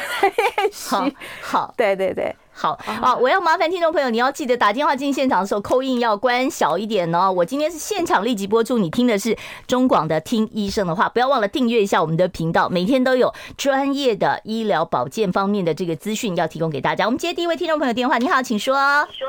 [0.72, 0.96] 习。
[1.42, 2.34] 好，对对对。
[2.58, 3.14] 好啊！
[3.14, 7.30] 我要麻烦听众朋友，你要记得打电话进现场的时候，扣印要关小一点哦。
[7.30, 17.04] 我今天是现场立即播出，你听的是中广的听医生的话，不要忘了订阅一下我们的频道，每天都有专业的医疗保健方面的这个资讯要提供给大家。
[17.04, 18.74] 我们接第一位听众朋友电话，你好，请说。
[18.74, 19.28] 说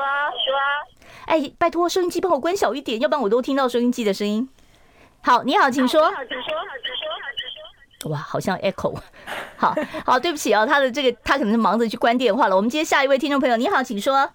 [1.26, 4.48] 哎，拜托收音机帮我关小一点，要不然我都听到收音机的声音。
[5.22, 6.10] 好，你好，请说。
[6.10, 6.52] 好，请说。
[8.06, 8.98] 哇，好像 echo，
[9.56, 9.74] 好
[10.06, 12.56] 好，对不起哦，他的这个他可能是忙着去关电话了。
[12.56, 14.30] 我们接下一位听众朋友，你好，请说。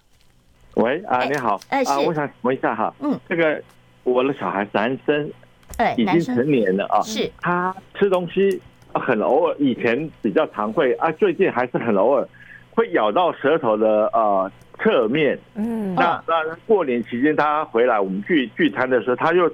[0.74, 3.60] 喂啊，你好，哎，啊，我想问一下哈，嗯，这个
[4.04, 5.30] 我的小孩男生，
[5.78, 8.60] 哎，已经成年了啊，是，他吃东西
[8.92, 12.28] 很偶尔，以前比较常会啊，最近还是很偶尔
[12.72, 19.50] 会咬到舌头的呃侧面，嗯，那那过年期间他回来我们聚聚餐的时候，他又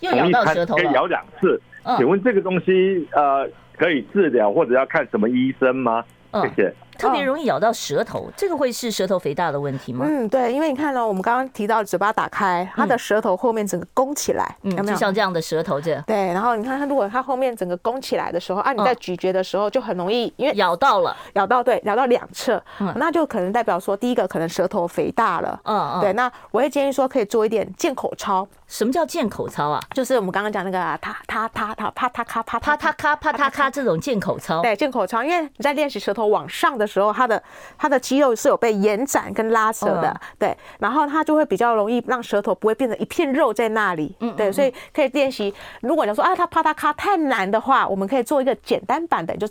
[0.00, 1.60] 又咬到舌头了，可以咬两次。
[1.96, 6.04] 请问这个东西呃可以治疗或者要看什么医生吗？
[6.42, 6.74] 谢谢。
[6.98, 10.04] 特别容易咬到舌头，这个会是舌头肥大的问题吗？
[10.04, 14.84] 嗯，对，因为你看呢，我们刚刚提到嘴巴打开，它的舌头后面整个弓起来，有没有？
[14.84, 15.94] 就像这样的舌头这。
[16.08, 22.60] 对，然后你看它，如果它后面整个弓起来的时候啊，你在咀嚼的时候就很容易，因为咬到了，咬到对，咬到两侧，
[22.96, 28.46] 那就可能代表说，第一个可能舌头肥大了，嗯嗯，对，那我会建议说可以做一点健口操。
[28.68, 29.82] 什么叫健口操啊？
[29.94, 34.60] 就是我们刚刚讲那个他他他他啪嗒咔啪啪嗒咔啪嗒咔这种健口操。
[34.62, 37.42] 对，健口操，因为你在练习舌头往上的时候，它的
[37.78, 45.52] 它的肌肉是有被延展跟拉扯的，对，然后它就会比较容易让舌头不会变成一片肉在那里，嗯，对，所以可以练习。
[45.80, 49.46] 如果你说啊，它啪嗒咔太难的话，我们可以做一个简单版的，就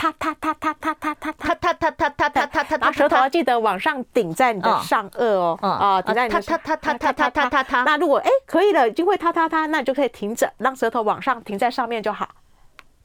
[0.00, 0.14] 是。
[0.14, 6.40] 他他他他他他他他他他他他他他他，舌头要记得往上顶在你的上颚哦，啊，顶在你的。
[6.40, 7.82] 它它它它它它它它它。
[7.82, 12.28] 那如果哎可以了，已经会它它它，那你就可以停着，让舌头往上停在上面就好。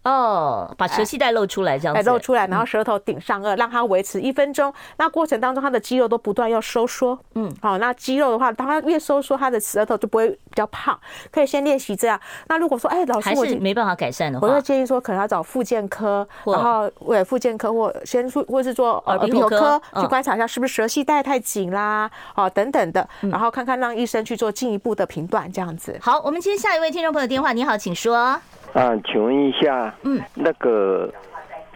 [0.04, 4.74] 哦，把舌系带露出来，这样子，露出来，然后舌头顶上颚，让它维持一分钟。
[4.98, 7.18] 那过程当中，它的肌肉都不断要收缩。
[7.36, 11.00] 嗯，好，那肌肉的话，当它越收缩，它的舌头就不会比较胖。
[11.32, 12.20] 可以先练习这样。
[12.48, 25.98] 那如果说，哎，老师，我是没办法改善的话，我会建议说，可能要找复健科，然后为复健科或先或或是做耳鼻喉科去观察一下，是不是舌系带太紧啦，哦，等等的，然后看看让医生去做进一步的评断，这样子。
[26.02, 28.38] 好，我们接下一位听众朋友电话，你好，请说。
[28.74, 31.08] 啊，请问一下，嗯，那个，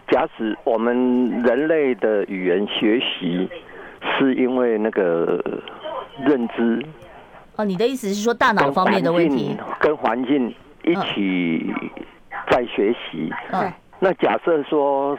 [0.08, 3.48] 假使我们人类的语言学习
[4.18, 5.40] 是因为那个
[6.26, 6.84] 认知，
[7.54, 11.72] 哦，你的意思是说大脑方面的问题，跟环境一起
[12.50, 15.16] 在学习，嗯，那假设说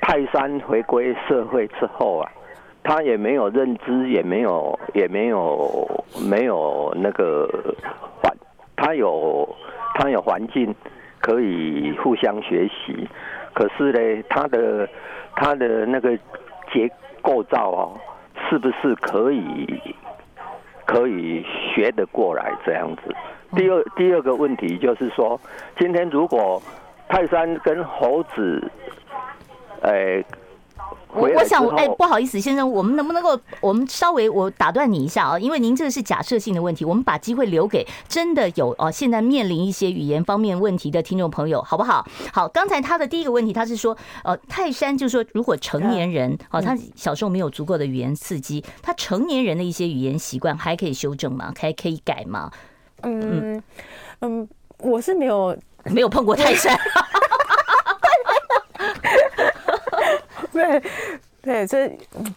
[0.00, 2.30] 泰山回归社会之后啊，
[2.84, 7.48] 他也没有认知，也没有，也没有，没有那个
[8.22, 8.32] 环，
[8.76, 9.48] 他有，
[9.96, 10.72] 他有环境。
[11.20, 13.08] 可以互相学习，
[13.54, 14.88] 可是呢，它的
[15.36, 16.16] 它的那个
[16.72, 16.90] 结
[17.22, 18.00] 构造哦，
[18.48, 19.80] 是不是可以
[20.86, 23.14] 可以学得过来这样子？
[23.56, 25.40] 第二第二个问题就是说，
[25.78, 26.62] 今天如果
[27.08, 28.70] 泰山跟猴子，
[29.82, 30.24] 哎。
[31.12, 35.38] 我我想，哎、欸，不好意思，先生，我们能不能够，我们稍微我打断你一下啊？
[35.38, 42.06] 因为您这个是假设性的问题，我们把机会留给真的有哦，现在面临一些语言方面问题的听众朋友，好不好？
[42.32, 51.52] 好，刚才他的第一个问题，他是说，呃，泰山就是说，如果成年人哦，他小时候没有足够的语言刺激，他成年人的一些语言习惯还可以修正吗？
[51.58, 52.50] 还可以改吗？
[53.02, 53.62] 嗯
[54.20, 54.48] 嗯，
[54.80, 56.78] 我是没有没有碰过泰山。
[60.58, 60.82] 对，
[61.40, 61.88] 对，这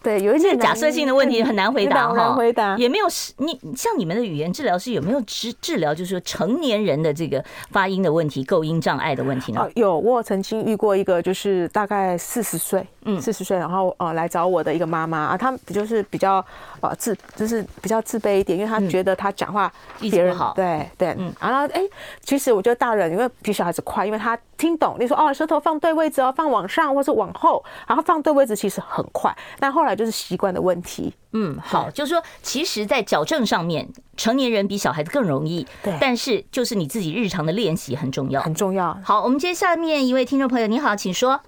[0.02, 3.06] 对有一些假设性的问题很难回答哈，难回答也没有
[3.38, 9.68] 你像你们的语言治疗师有没有治治疗，就是说成年人的这个发音的问题、构音障碍的问题呢？
[9.74, 16.42] 有，我曾经遇过一个，就是大概四十岁，嗯，四十岁，然后呃来找我的一个妈妈啊，她就是比较
[16.80, 21.82] 呃自，就是比较自卑一点，因为她觉得她讲话别人好，对对，嗯，然后哎，
[22.22, 29.02] 其实我觉得大人因为比小孩子快，因为他听懂，你说哦，舌头放对位置哦，放往上或是往后，然后放对位置其实很。
[29.02, 31.12] 很快，但后来就是习惯的问题。
[31.32, 35.66] 嗯，好，就是说，其实，在矫正上面，成年人比小孩子更容易。
[35.82, 38.96] 对，但是就是你自己日常的练习很重要，很重要。
[39.02, 41.40] 好，我们接下面一位听众朋友，你好，请说。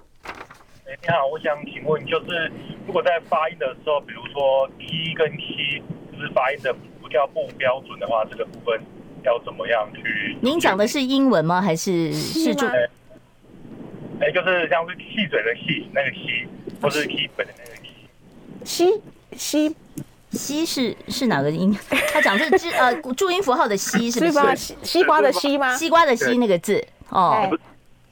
[0.87, 2.51] 哎，你好，我想请问，就是
[2.85, 5.81] 如果在发音的时候，比如说 t 跟 k，
[6.11, 8.79] 就是发音的不叫不标准的话，这个部分
[9.23, 10.37] 要怎么样去？
[10.41, 11.61] 您讲的是英文吗？
[11.61, 12.69] 还是是中？
[14.21, 16.47] 哎，就是像是汽水的汽，那个汽。
[16.81, 19.01] 不是 keep 的那个西
[19.35, 19.75] 西
[20.31, 21.75] 西是是哪个音？
[22.11, 24.55] 他讲的是字 呃注音符号的西是不是？
[24.55, 25.75] 西西瓜的西吗？
[25.75, 27.49] 西瓜的西那个字哦，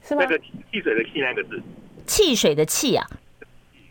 [0.02, 0.24] 是吗？
[0.24, 1.62] 那个汽水的汽那个字，
[2.06, 3.06] 汽水的汽啊，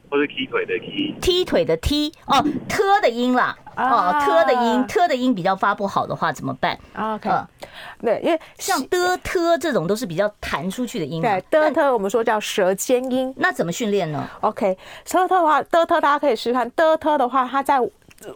[0.10, 3.58] 或是踢腿的踢，踢腿的踢哦，特的音啦。
[3.76, 7.28] 哦，特的音，特的音比较发不好的话怎么办？OK，
[8.00, 11.20] 对，因为像的、特这种都是比较弹出去的音。
[11.24, 17.80] 对，的、特我们说叫舌尖音，那怎么训练呢？OK，舌头的话，的、特大家可以试试看，的、特的话，它在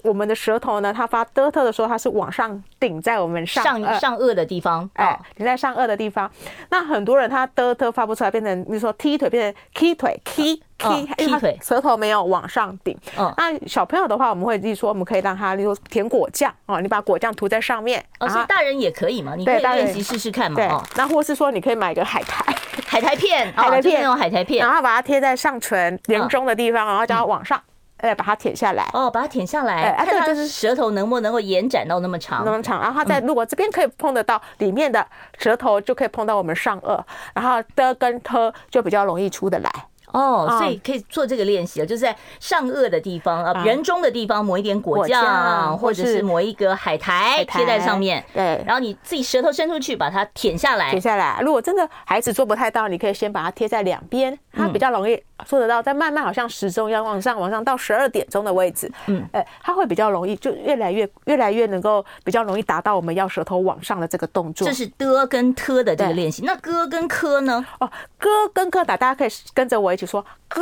[0.03, 6.29] 我们的舌头呢，它发的、特的时候，它是往上顶在我们上上上颚的地方，哎，顶在上颚的地方。
[6.69, 10.61] 那很多人他的、特发不出来，变成比如说踢腿，变成踢腿，踢。
[10.79, 12.95] 踢踢腿，舌头没有往上顶。
[13.17, 17.99] 嗯，那小朋友的话，我们会例如说，我们可以让他，例如填果酱哦，你把果酱涂在上面。
[18.19, 19.33] 哦，所以大人也可以嘛？
[19.35, 20.55] 你可以练习试试看嘛。
[20.55, 22.45] 对，那或是说，你可以买个海苔，
[22.85, 27.59] 海苔片，海苔片那种海苔片，然后把它贴在上唇连中的地方，然后叫它往上，
[27.98, 28.89] 哎，把它舔下来。
[28.93, 32.80] 哦，把它舔下来，哎，这个就是舌头能不能够延展到那么长，那么长。
[32.82, 35.06] 然后它在如果这边可以碰得到里面的
[35.38, 37.02] 舌头，就可以碰到我们上颚，
[37.34, 39.70] 然后的跟特就比较容易出得来。
[40.18, 48.24] 哦，所以可以做这个练习啊，就是在上颚的地方啊，人中的地方抹一点果酱，或者是抹一个海苔贴在上面。
[48.34, 50.89] 对，然后你自己舌头伸出去，把它舔下来。
[50.89, 51.39] 舔下来。
[51.41, 55.82] 如果真的孩子做不太到，你可以先把它贴在两边，它比较容易做得到。
[55.82, 64.68] 再慢慢好像时钟一样往上往上到十二点钟的位置，嗯，哎，它会比较容易，就越来越越来越能够比较容易达到我们要舌头往上的这个动作。
[64.68, 66.41] 这是的跟特的这个练习。
[66.43, 67.63] 那哥跟科呢？
[67.80, 70.62] 哦，哥跟科打，大家可以跟着我一起说哥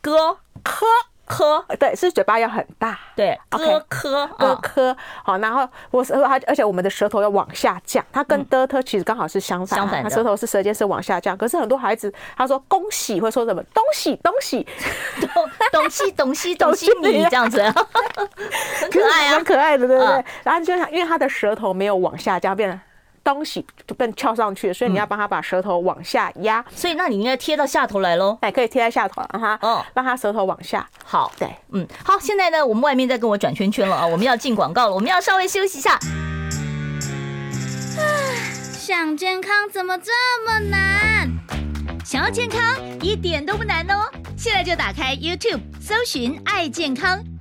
[0.00, 0.86] 哥科
[1.26, 14.66] 科，对，是嘴巴要很大，对，哥科哥科，好，然后我是它，而且我们的舌头要往下降，它跟的特其实刚好是相反，相反的，舌头是舌尖是往下降，可是很多孩子他说恭喜会说什么东西东西
[15.20, 15.28] 东
[15.70, 17.60] 东西东西东西你这样子，
[18.80, 20.24] 很可爱啊，很可爱的，对不对？
[20.44, 22.80] 然后就想因为他的舌头没有往下降，变成。
[23.34, 26.64] 东西就被翘上去，所以你要帮他把舌头往下压。
[26.74, 28.38] 所以那你应该贴到下头来喽。
[28.40, 30.88] 哎，可以贴在下头，让他嗯，让他舌头往下。
[31.04, 32.18] 好，对，嗯，好。
[32.18, 35.98] 现在呢，我们外面在跟我转圈圈了啊，我们要进广告了，我们要稍微休息一下。
[38.72, 40.12] 想健康怎么这
[40.46, 41.30] 么难？
[42.04, 42.60] 想要健康
[43.02, 47.22] 一点都不难哦，现在就打开 YouTube 搜寻“爱健康”，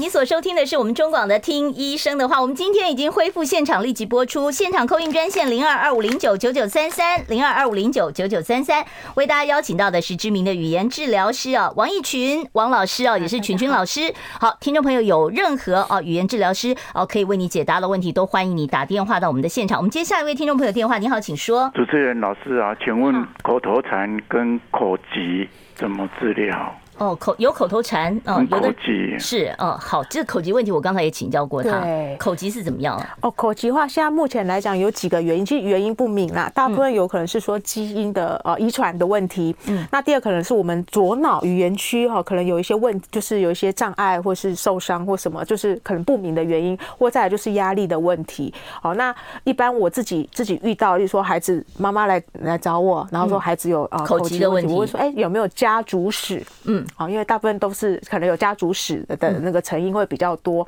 [0.00, 8.84] 你所收听的是我们中广的《听医生的话》，我们今天已经恢复现场立即播出，现场 call in 专线零二二五零九九九三三零二二五零九九九三三，
[9.16, 14.14] 为大家邀请到的是知名的语言治疗师啊，王意群王老师啊， 也是群群老师。
[14.38, 19.78] 好，听众朋友有任何啊语言治疗师哦可以为你解答的问题，都欢迎你打电话到我们的现场。
[19.78, 21.72] 我们接下一位听众朋友电话，你好，请说。
[21.74, 26.72] 主持人老师啊，请问口头禅跟口疾怎么治疗？
[26.98, 28.74] 哦，口有口头禅，嗯，有的
[29.18, 33.16] 是，嗯，好，这个口疾问题我刚才也请教过他，对，口疾是怎么样啊？
[33.20, 48.52] 哦，口疾话，现在目前来讲有几个原因，其实原因不明啦，大部分有可能是说基因的呃遗传的问题，嗯，那第二可能是我们左脑语言区哈，可能有一些问，就是有一些障碍或是受伤或什么，就是可能不明的原因，或再来就是压力的问题。
[48.82, 56.42] 好，那一般我自己自己遇到，就是说孩子妈妈来来找我，然后说孩子有啊口疾的问题，我会说，哎，有没有家族史？
[56.64, 56.84] 嗯。
[56.94, 60.66] 好，因为大部分都是可能有家族史的那个成因会比较多。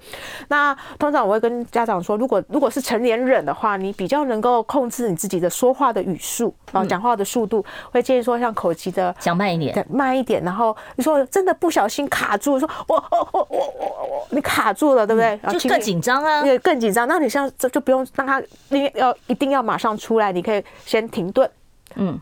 [0.48, 10.42] 那通常我会跟家长说，如果如果是成年人的话，你比较能够控制你自己的说话的语速啊，讲话的速度，会建议说像口级的讲慢一点，慢一点。
[10.42, 15.58] 然后你说真的不小心卡住，说我我我我我你卡住了，对不对？
[15.58, 17.08] 就更紧张啊，对，更紧张。
[17.08, 21.50] 那你像这就不用让他你要一定要马上出来，你可以先停顿，
[21.96, 22.20] 嗯。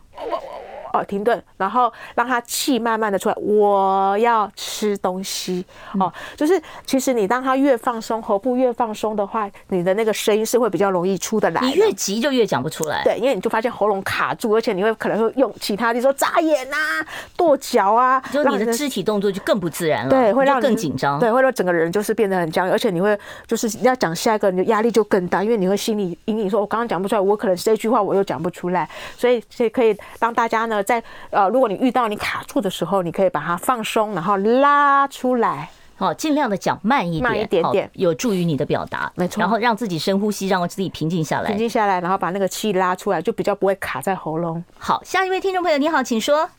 [0.93, 3.35] 哦，停顿，然后让他气慢慢的出来。
[3.35, 5.65] 我要吃东西
[5.99, 11.61] 哦，就是其实你当他越放松，喉部越放松的话，你的那个声音是会比较容易出得来。
[11.61, 13.03] 你越急就越讲不出来。
[13.03, 17.05] 对，因为你就发现喉咙卡住，而且你会可能会用其他你说眨眼啊、
[17.37, 20.09] 跺脚啊，就你的肢体动作就更不自然了。
[20.09, 21.19] 对，会让更紧张。
[21.19, 23.17] 对，会让整个人就是变得很僵硬，而且你会
[23.47, 39.39] 就是你要讲下一个，你的压力就更大，因为你会心里隐隐说，我刚刚讲不出来，我可能这句话我又讲不出来，所以所以可以让大家呢在呃如果你遇到你卡住的时候，你可以把它放松，然后拉出来，好，尽量的讲慢一点，慢一点点，有助于你的表达，没错。
[39.39, 44.63] 然后让自己深呼吸，让自己平静下来，平静下来，然后把那个气拉出来，就比较不会卡在喉咙。
[44.77, 46.49] 好，下一位听众朋友，你好，请说。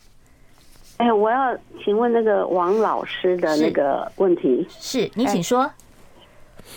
[0.97, 5.69] 哎，我要请问那个王老师的那个问题，是，是你请说。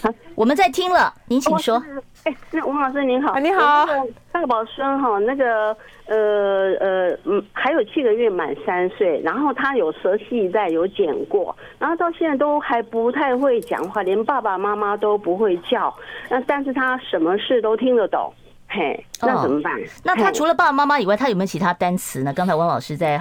[0.00, 1.82] 好， 我们在听了，您请说。
[2.24, 3.86] 哎，那王老师您好，你好，
[4.32, 15.94] 大宝孙哈，那个呃呃嗯，还有七个月满三岁，然后他有舌系带有剪过，然后到现在都还不太会讲话，连爸爸妈妈都不会叫，
[16.30, 18.32] 那但是他什么事都听得懂。
[18.74, 19.72] 嘿，那怎么办？
[19.80, 22.32] 哦、那他除了爸爸妈妈以外，他有没有其他单词呢？
[22.34, 23.20] 刚才汪老师在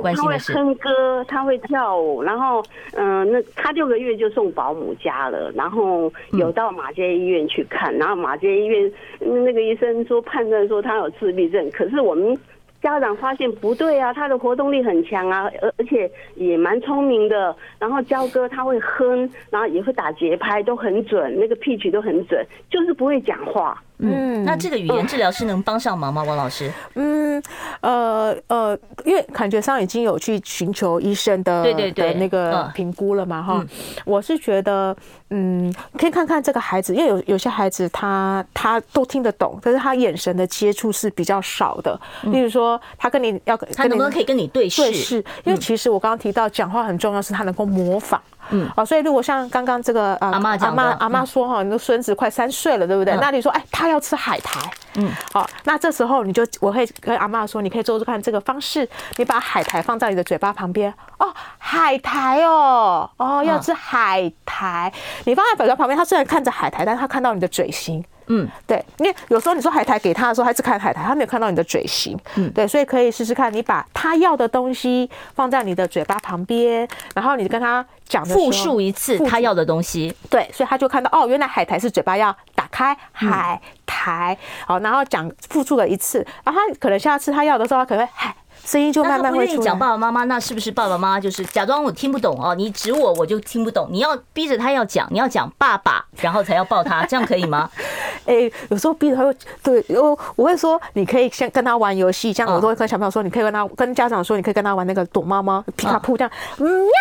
[0.00, 8.90] 关心的是，他会哼歌，他会跳舞，然后嗯、呃，那他六个月就送保姆家了，然后有到马街医院去看，然后马街医院
[9.20, 12.34] 那个医生说判断说他有自闭症，可是我们
[12.80, 23.78] 家长发现不对啊，他的活动力很强啊，而而且也蛮聪明的，然后教歌他会哼，然后也会打节拍，都很准，那个 pitch 都很准，就是不会讲话。
[23.98, 26.70] 嗯，那这个语言治疗师能帮上忙吗，王老师？
[26.94, 27.40] 嗯，
[27.80, 33.64] 呃呃，因为感觉上已经有去寻求医生的对对对那个评估了嘛，哈。
[34.04, 34.94] 我是觉得，
[35.30, 41.98] 嗯，可以看看这个孩子，因为有有些孩子他他都听得懂，但是他眼神的接触是比较少的。
[42.24, 44.82] 例如说，他跟你要，他能不能可以跟你对视？
[44.82, 48.20] 对视，因为其实我刚刚提到讲话很重要，是他能够模仿。
[48.50, 53.16] 嗯，哦，所以如果像刚刚这个呃阿妈阿妈阿妈说哈，你的孙子快三岁了，对不对？
[53.20, 54.60] 那你说，哎，他要吃海苔，
[54.96, 64.92] 嗯，好，那这时候你就我会跟阿妈说，你可以做做看这个方式，你把海苔放在你的嘴巴旁边，哦，海苔哦，哦，要吃海苔，
[65.24, 68.04] 你放在嘴巴旁边，他虽然看着海苔，但是他看到你的嘴型。
[68.26, 72.18] 嗯，对，因为有时候你说海苔给他的时候，他只看海苔，他没有看到你的嘴型。
[72.36, 80.14] 嗯，对，所以可以试试看，你把他要的东西放在你的嘴巴旁边，然后你跟他讲复述一次他要的东西。
[80.30, 88.34] 对，所以他就看到哦，原来海苔是嘴巴要打开海苔，好，然后讲复述了一次，然后他可能下次他要的时候，他可能会海。
[88.64, 89.64] 声音就慢慢会出来。
[89.64, 92.54] 讲爸爸妈妈，那是不是爸爸妈妈就是假装我听不懂哦？
[92.54, 93.88] 你指我，我就听不懂。
[93.90, 97.70] 你要逼着他要讲，你要讲爸爸，然后才要抱他，这样可以吗？
[98.26, 106.92] 哎，有时候逼着他，对，我我会说，你可以先跟他玩游戏，这样我都会跟小朋友说，你可以跟他跟家长说，你可以跟他玩那个躲猫猫、皮卡扑这样，嗯呀。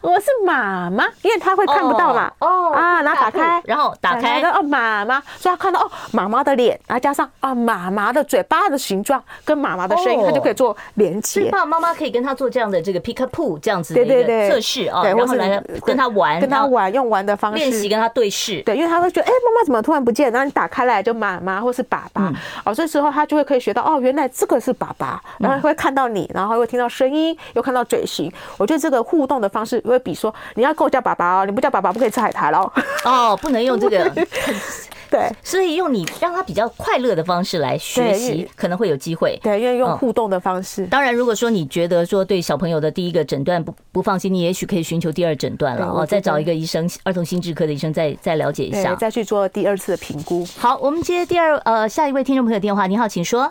[0.00, 2.30] 我是妈妈，因为他会看不到嘛。
[2.38, 11.50] 哦啊，然后打开，然后打开，哦妈妈，所以他看到哦妈妈的脸，然后加上啊妈妈的嘴巴的形状跟妈妈的声音，他就可以做连接。
[11.50, 18.62] 爸爸妈妈可以跟他做这样的这个 Peek-a-Boo 这样子的一个测试啊，然后来跟他玩，跟他玩，用玩的方式练习跟他对视。
[18.62, 20.30] 对，因为他会觉得哎妈妈怎么突然不见？
[20.30, 22.32] 然后你打开来就妈妈或是爸爸，
[22.64, 28.32] 哦这时候他就会可以学到哦原来这个是爸爸，然后会看到你，然后会听到声音，又看到嘴型。
[28.56, 30.68] 我觉得这个互动的方式会比说你要。
[30.68, 32.70] 他跟我叫爸爸哦，你不叫爸爸不可以吃海苔喽。
[33.06, 34.12] 哦，不能用这个。
[35.10, 39.40] 对，所以用你让他比较快乐的方式来学习，可能会有机会。
[39.42, 40.86] 对，因为用互动的方式。
[40.88, 50.46] 当然，如果说你觉得说对小朋友的第一个诊断不不放心，你也许可以寻求第二诊断了哦，再找一个医生，儿童心智科的医生再再了解一下，再去做第二次的评估。
[50.58, 53.50] 好，我们接第二呃下一位听众朋友电话，你好，请说。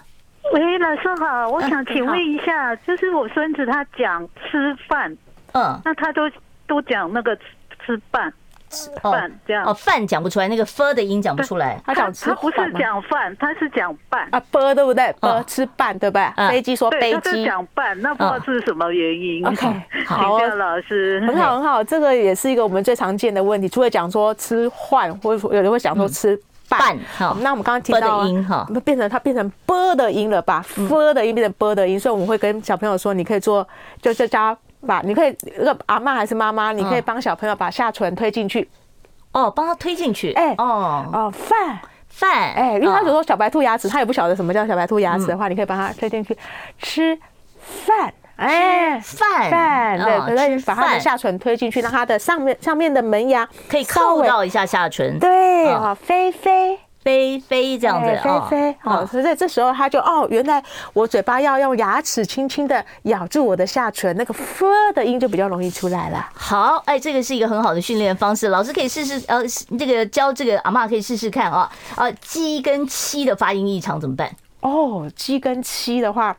[0.53, 5.17] 喂，老师好，我想请问一下，就是我孙子他讲吃饭，
[5.54, 6.30] 嗯，那他都。
[6.68, 7.43] 都讲那个吃
[7.86, 8.34] 吃饭，
[8.70, 11.82] 吃饭这样哦，饭讲不出来，那个 f 的音讲不出来。
[11.86, 16.50] 他讲吃，他不是讲饭，他是讲饭啊，b 对不对？b 吃饭对不对？
[16.50, 19.48] 飞机说飞机，讲饭，那不知道是什么原因。
[19.48, 19.66] OK，
[20.06, 23.70] 好，老师，很好很好，这个也是一个我们最常见的问题。
[23.70, 33.66] 除了讲说吃饭，或者有人会讲说吃饭，好，那我们刚刚提到音哈，变成它变成 b 的音了吧？f 的音变成 b 的音，所以我们会跟小朋友说，你可以做，
[34.02, 34.58] 就就加。
[34.88, 38.67] 把你可以那个阿嬷还是妈妈，你可以帮小朋友把下唇推进去。
[39.33, 40.31] 哦，帮他推进去。
[40.33, 41.77] 哎，哦哦，饭
[42.07, 46.35] 饭，哎，因为他如果说小白兔牙齿，他也不晓得什么叫小白兔牙齿的话，你可以帮他推进去
[46.79, 47.19] 吃
[47.59, 48.11] 饭。
[48.38, 55.19] 哎，饭饭，对，可以把他的下唇推进去，让他的上面上面的门牙可以靠到一下下唇。
[55.19, 56.79] 对，啊，飞飞。
[57.08, 66.28] 飞飞这样子，飞飞，好，所以在这时候他就哦，原来我嘴巴要用牙齿轻轻的咬住我的下唇，那个 f 的音就比较容易出来了。
[66.34, 69.41] 好，哎，这个是一个很好的训练方式，老师可以试试，呃，
[69.80, 74.30] 这个教这个阿妈可以试试看啊，啊，鸡跟七的发音异常怎么办？
[74.60, 76.36] 哦，鸡跟七的话。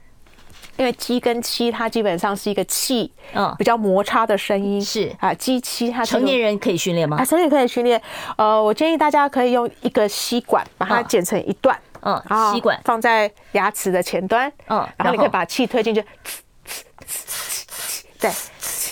[0.79, 4.81] 因为鸡跟七，它基本上是一个气，嗯，比较摩擦的声音。
[4.81, 5.13] 是。
[5.19, 5.35] 啊。
[5.35, 7.17] 鸡七，它成年人可以训练吗？
[7.19, 8.01] 啊，成年人可以训练。
[8.37, 12.23] 呃，我建议大家可以用一个吸管把它剪成一段，嗯，
[12.53, 12.81] 吸管。
[12.85, 16.05] 放在牙齿的前端，嗯，然后你可以把气推进去，
[18.21, 18.31] 对，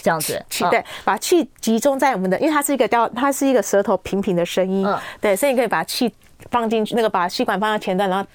[0.03, 6.13] 这样子，气对，把气集中在我们的，因为它是一个叫它是一个舌头平平的声音，嗯，对，所以你可以把气
[6.51, 8.29] 放进去，那个把吸管放在前端，然后。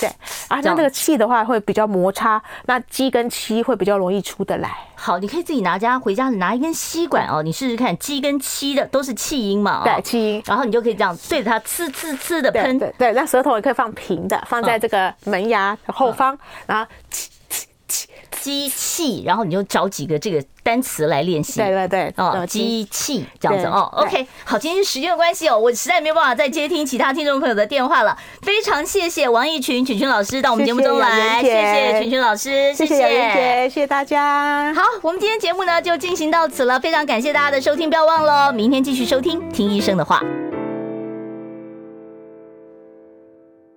[0.00, 0.08] 对
[0.48, 4.70] 啊，那这个气的话会比较摩擦，那鸡跟漆会比较容易出得来。
[4.94, 16.36] 好，你可以自己拿家回家拿一根吸管哦，你试试看，鸡跟漆的都是气音嘛，对，气音，然后你就可以这样对着它呲呲呲的喷，对对，那舌头也可以放平的，放在这个门牙的后方，
[16.66, 16.90] 然后。
[18.40, 21.58] 机器，然后你就找几个这个单词来练习。
[21.60, 23.88] 对对对，哦，机器这样子哦。
[23.96, 28.16] OK，好，今天时间的关系哦，我实在没有办法再接听其他听众朋友的电话了。
[28.42, 34.72] 非常谢谢王一群群群老师到我们节目中来，谢谢群群老师，谢谢谢谢，大家。
[34.74, 40.22] 好，我们今天节目呢就进行到此了，非常感谢大家的收听，不要忘了明天继续收听听医生的话。